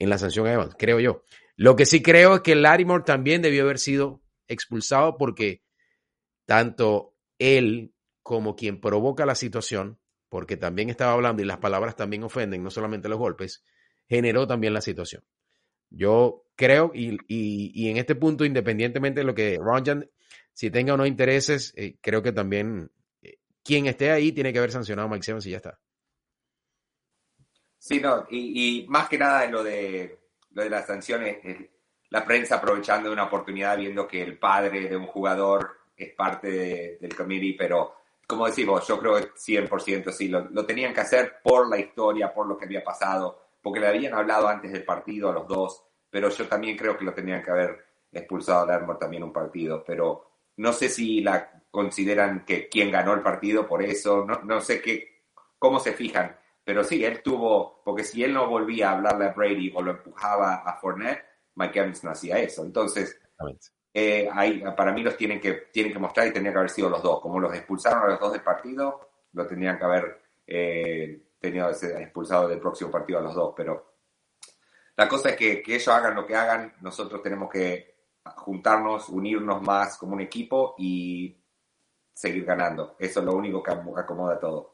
en 0.00 0.10
la 0.10 0.18
sanción 0.18 0.48
a 0.48 0.54
Evans, 0.54 0.74
creo 0.76 0.98
yo. 0.98 1.22
Lo 1.54 1.76
que 1.76 1.86
sí 1.86 2.02
creo 2.02 2.34
es 2.34 2.40
que 2.40 2.56
Larimore 2.56 3.04
también 3.04 3.42
debió 3.42 3.62
haber 3.62 3.78
sido 3.78 4.20
expulsado 4.48 5.16
porque 5.16 5.62
tanto 6.46 7.14
él 7.38 7.94
como 8.24 8.56
quien 8.56 8.80
provoca 8.80 9.24
la 9.24 9.36
situación, 9.36 10.00
porque 10.28 10.56
también 10.56 10.90
estaba 10.90 11.12
hablando 11.12 11.42
y 11.42 11.46
las 11.46 11.58
palabras 11.58 11.94
también 11.94 12.24
ofenden, 12.24 12.64
no 12.64 12.72
solamente 12.72 13.08
los 13.08 13.20
golpes, 13.20 13.62
generó 14.08 14.48
también 14.48 14.74
la 14.74 14.80
situación. 14.80 15.22
Yo 15.90 16.44
creo, 16.56 16.90
y, 16.92 17.20
y, 17.28 17.88
en 17.88 17.98
este 17.98 18.16
punto, 18.16 18.44
independientemente 18.44 19.20
de 19.20 19.24
lo 19.24 19.34
que 19.34 19.58
Ron 19.60 19.84
si 20.52 20.70
tenga 20.70 20.94
o 20.94 20.96
no 20.96 21.06
intereses, 21.06 21.72
eh, 21.76 21.96
creo 22.00 22.22
que 22.22 22.32
también 22.32 22.90
eh, 23.22 23.38
quien 23.62 23.86
esté 23.86 24.10
ahí 24.10 24.32
tiene 24.32 24.52
que 24.52 24.58
haber 24.58 24.72
sancionado 24.72 25.08
a 25.08 25.10
Mike 25.10 25.30
Evans 25.30 25.46
y 25.46 25.50
ya 25.50 25.56
está. 25.56 25.78
Sí, 27.78 28.00
no, 28.00 28.26
y, 28.30 28.86
más 28.88 29.08
que 29.08 29.18
nada 29.18 29.46
lo 29.46 29.64
de, 29.64 30.20
lo 30.50 30.62
de 30.62 30.70
las 30.70 30.86
sanciones, 30.86 31.38
la 32.10 32.24
prensa 32.24 32.56
aprovechando 32.56 33.10
una 33.10 33.24
oportunidad, 33.24 33.76
viendo 33.76 34.06
que 34.06 34.22
el 34.22 34.38
padre 34.38 34.88
de 34.88 34.96
un 34.96 35.06
jugador 35.06 35.78
es 35.96 36.14
parte 36.14 36.98
del 37.00 37.16
committee, 37.16 37.56
pero 37.58 37.96
como 38.26 38.46
decimos, 38.46 38.86
yo 38.86 38.98
creo 38.98 39.16
que 39.16 39.32
100% 39.32 40.12
sí, 40.12 40.28
lo, 40.28 40.48
lo, 40.50 40.64
tenían 40.64 40.94
que 40.94 41.00
hacer 41.00 41.40
por 41.42 41.68
la 41.68 41.78
historia, 41.78 42.32
por 42.32 42.46
lo 42.46 42.56
que 42.56 42.66
había 42.66 42.84
pasado, 42.84 43.42
porque 43.60 43.80
le 43.80 43.88
habían 43.88 44.14
hablado 44.14 44.48
antes 44.48 44.72
del 44.72 44.84
partido 44.84 45.30
a 45.30 45.32
los 45.32 45.48
dos, 45.48 45.84
pero 46.08 46.28
yo 46.28 46.46
también 46.46 46.76
creo 46.76 46.96
que 46.96 47.04
lo 47.04 47.12
tenían 47.12 47.42
que 47.42 47.50
haber 47.50 47.84
expulsado 48.12 48.62
a 48.62 48.66
Lermor 48.66 48.98
también 48.98 49.22
un 49.22 49.32
partido, 49.32 49.82
pero 49.84 50.31
no 50.56 50.72
sé 50.72 50.88
si 50.88 51.20
la 51.20 51.62
consideran 51.70 52.44
que 52.44 52.68
quien 52.68 52.90
ganó 52.90 53.14
el 53.14 53.22
partido 53.22 53.66
por 53.66 53.82
eso, 53.82 54.24
no, 54.24 54.40
no 54.42 54.60
sé 54.60 54.80
qué, 54.82 55.22
cómo 55.58 55.78
se 55.78 55.92
fijan, 55.92 56.36
pero 56.64 56.84
sí, 56.84 57.04
él 57.04 57.22
tuvo, 57.22 57.82
porque 57.84 58.04
si 58.04 58.22
él 58.22 58.32
no 58.32 58.48
volvía 58.48 58.90
a 58.90 58.92
hablarle 58.92 59.26
a 59.26 59.32
Brady 59.32 59.72
o 59.74 59.82
lo 59.82 59.92
empujaba 59.92 60.56
a 60.56 60.78
Fournette, 60.78 61.24
Mike 61.56 61.78
Evans 61.78 62.04
no 62.04 62.10
hacía 62.10 62.38
eso. 62.38 62.64
Entonces, 62.64 63.20
eh, 63.92 64.28
para 64.76 64.92
mí 64.92 65.02
los 65.02 65.16
tienen 65.16 65.40
que, 65.40 65.52
tienen 65.72 65.92
que 65.92 65.98
mostrar 65.98 66.26
y 66.26 66.32
tendrían 66.32 66.54
que 66.54 66.58
haber 66.58 66.70
sido 66.70 66.88
los 66.88 67.02
dos. 67.02 67.20
Como 67.20 67.40
los 67.40 67.54
expulsaron 67.54 68.04
a 68.04 68.08
los 68.08 68.20
dos 68.20 68.32
del 68.32 68.42
partido, 68.42 69.10
lo 69.32 69.46
tendrían 69.46 69.76
que 69.76 69.84
haber 69.84 70.22
eh, 70.46 71.22
tenido 71.40 71.68
expulsado 71.70 72.48
del 72.48 72.60
próximo 72.60 72.90
partido 72.90 73.18
a 73.18 73.22
los 73.22 73.34
dos. 73.34 73.54
Pero 73.56 73.94
la 74.96 75.08
cosa 75.08 75.30
es 75.30 75.36
que, 75.36 75.62
que 75.62 75.74
ellos 75.74 75.88
hagan 75.88 76.14
lo 76.14 76.24
que 76.24 76.36
hagan, 76.36 76.74
nosotros 76.80 77.22
tenemos 77.22 77.50
que 77.50 77.91
juntarnos, 78.24 79.08
unirnos 79.08 79.62
más 79.62 79.98
como 79.98 80.14
un 80.14 80.20
equipo 80.20 80.74
y 80.78 81.36
seguir 82.12 82.44
ganando. 82.44 82.96
Eso 82.98 83.20
es 83.20 83.26
lo 83.26 83.34
único 83.34 83.62
que 83.62 83.72
acomoda 83.72 84.38
todo. 84.38 84.72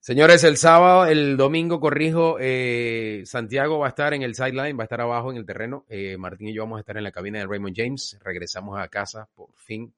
Señores, 0.00 0.42
el 0.42 0.56
sábado, 0.56 1.06
el 1.06 1.36
domingo, 1.36 1.78
corrijo, 1.78 2.36
eh, 2.40 3.22
Santiago 3.24 3.78
va 3.78 3.86
a 3.86 3.90
estar 3.90 4.12
en 4.14 4.22
el 4.22 4.34
sideline, 4.34 4.76
va 4.76 4.82
a 4.82 4.86
estar 4.86 5.00
abajo 5.00 5.30
en 5.30 5.36
el 5.36 5.46
terreno. 5.46 5.84
Eh, 5.88 6.16
Martín 6.18 6.48
y 6.48 6.54
yo 6.54 6.62
vamos 6.62 6.78
a 6.78 6.80
estar 6.80 6.96
en 6.96 7.04
la 7.04 7.12
cabina 7.12 7.38
de 7.38 7.46
Raymond 7.46 7.76
James. 7.76 8.18
Regresamos 8.20 8.80
a 8.80 8.88
casa, 8.88 9.28
por 9.32 9.50
fin. 9.54 9.94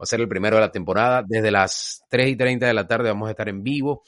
Va 0.00 0.04
a 0.04 0.06
ser 0.06 0.20
el 0.20 0.28
primero 0.28 0.56
de 0.56 0.62
la 0.62 0.70
temporada. 0.70 1.24
Desde 1.26 1.50
las 1.50 2.04
3 2.08 2.28
y 2.28 2.36
30 2.36 2.66
de 2.68 2.72
la 2.72 2.86
tarde 2.86 3.08
vamos 3.08 3.26
a 3.26 3.32
estar 3.32 3.48
en 3.48 3.64
vivo. 3.64 4.04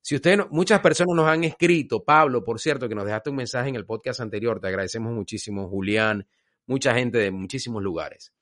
Si 0.00 0.14
ustedes, 0.14 0.48
muchas 0.50 0.78
personas 0.78 1.16
nos 1.16 1.26
han 1.26 1.42
escrito, 1.42 2.04
Pablo, 2.04 2.44
por 2.44 2.60
cierto, 2.60 2.88
que 2.88 2.94
nos 2.94 3.04
dejaste 3.04 3.30
un 3.30 3.36
mensaje 3.36 3.70
en 3.70 3.74
el 3.74 3.84
podcast 3.84 4.20
anterior, 4.20 4.60
te 4.60 4.68
agradecemos 4.68 5.12
muchísimo, 5.12 5.68
Julián, 5.68 6.24
mucha 6.68 6.94
gente 6.94 7.18
de 7.18 7.30
muchísimos 7.32 7.82
lugares. 7.82 8.32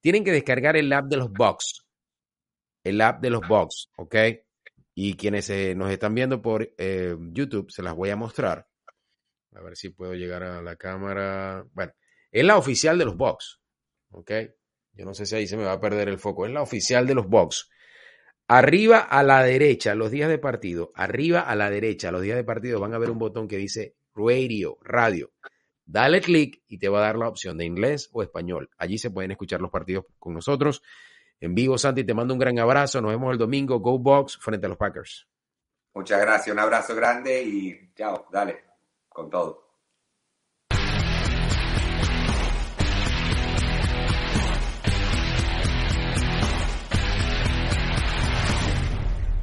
Tienen 0.00 0.22
que 0.22 0.30
descargar 0.30 0.76
el 0.76 0.92
app 0.92 1.06
de 1.06 1.16
los 1.16 1.32
Box. 1.32 1.84
El 2.84 3.00
app 3.00 3.20
de 3.20 3.30
los 3.30 3.46
Box, 3.48 3.90
¿ok? 3.96 4.14
Y 4.94 5.14
quienes 5.14 5.50
eh, 5.50 5.74
nos 5.74 5.90
están 5.90 6.14
viendo 6.14 6.40
por 6.40 6.72
eh, 6.78 7.16
YouTube, 7.32 7.70
se 7.70 7.82
las 7.82 7.94
voy 7.94 8.10
a 8.10 8.16
mostrar. 8.16 8.68
A 9.54 9.62
ver 9.62 9.76
si 9.76 9.88
puedo 9.88 10.14
llegar 10.14 10.44
a 10.44 10.62
la 10.62 10.76
cámara. 10.76 11.66
Bueno, 11.72 11.92
es 12.30 12.44
la 12.44 12.56
oficial 12.56 12.98
de 12.98 13.06
los 13.06 13.16
Box, 13.16 13.60
¿ok? 14.10 14.30
Yo 14.92 15.04
no 15.04 15.14
sé 15.14 15.26
si 15.26 15.34
ahí 15.34 15.46
se 15.46 15.56
me 15.56 15.64
va 15.64 15.72
a 15.72 15.80
perder 15.80 16.08
el 16.08 16.18
foco. 16.18 16.46
Es 16.46 16.52
la 16.52 16.62
oficial 16.62 17.06
de 17.06 17.14
los 17.14 17.26
Box. 17.26 17.68
Arriba 18.48 18.98
a 19.00 19.24
la 19.24 19.42
derecha, 19.42 19.94
los 19.96 20.12
días 20.12 20.28
de 20.28 20.38
partido, 20.38 20.92
arriba 20.94 21.40
a 21.40 21.56
la 21.56 21.68
derecha, 21.68 22.12
los 22.12 22.22
días 22.22 22.36
de 22.36 22.44
partido, 22.44 22.78
van 22.78 22.94
a 22.94 22.98
ver 22.98 23.10
un 23.10 23.18
botón 23.18 23.48
que 23.48 23.56
dice 23.56 23.96
radio, 24.14 24.78
radio. 24.82 25.32
Dale 25.86 26.20
clic 26.20 26.62
y 26.66 26.78
te 26.78 26.88
va 26.88 26.98
a 26.98 27.02
dar 27.02 27.16
la 27.16 27.28
opción 27.28 27.56
de 27.56 27.64
inglés 27.64 28.10
o 28.12 28.22
español. 28.22 28.68
Allí 28.76 28.98
se 28.98 29.10
pueden 29.10 29.30
escuchar 29.30 29.60
los 29.60 29.70
partidos 29.70 30.04
con 30.18 30.34
nosotros. 30.34 30.82
En 31.40 31.54
vivo, 31.54 31.78
Santi, 31.78 32.04
te 32.04 32.12
mando 32.12 32.34
un 32.34 32.40
gran 32.40 32.58
abrazo. 32.58 33.00
Nos 33.00 33.12
vemos 33.12 33.32
el 33.32 33.38
domingo. 33.38 33.78
Go 33.78 33.98
Box 33.98 34.36
frente 34.36 34.66
a 34.66 34.68
los 34.68 34.78
Packers. 34.78 35.28
Muchas 35.94 36.20
gracias. 36.20 36.52
Un 36.52 36.58
abrazo 36.58 36.94
grande 36.94 37.42
y 37.42 37.92
chao. 37.94 38.26
Dale, 38.32 38.64
con 39.08 39.30
todo. 39.30 39.65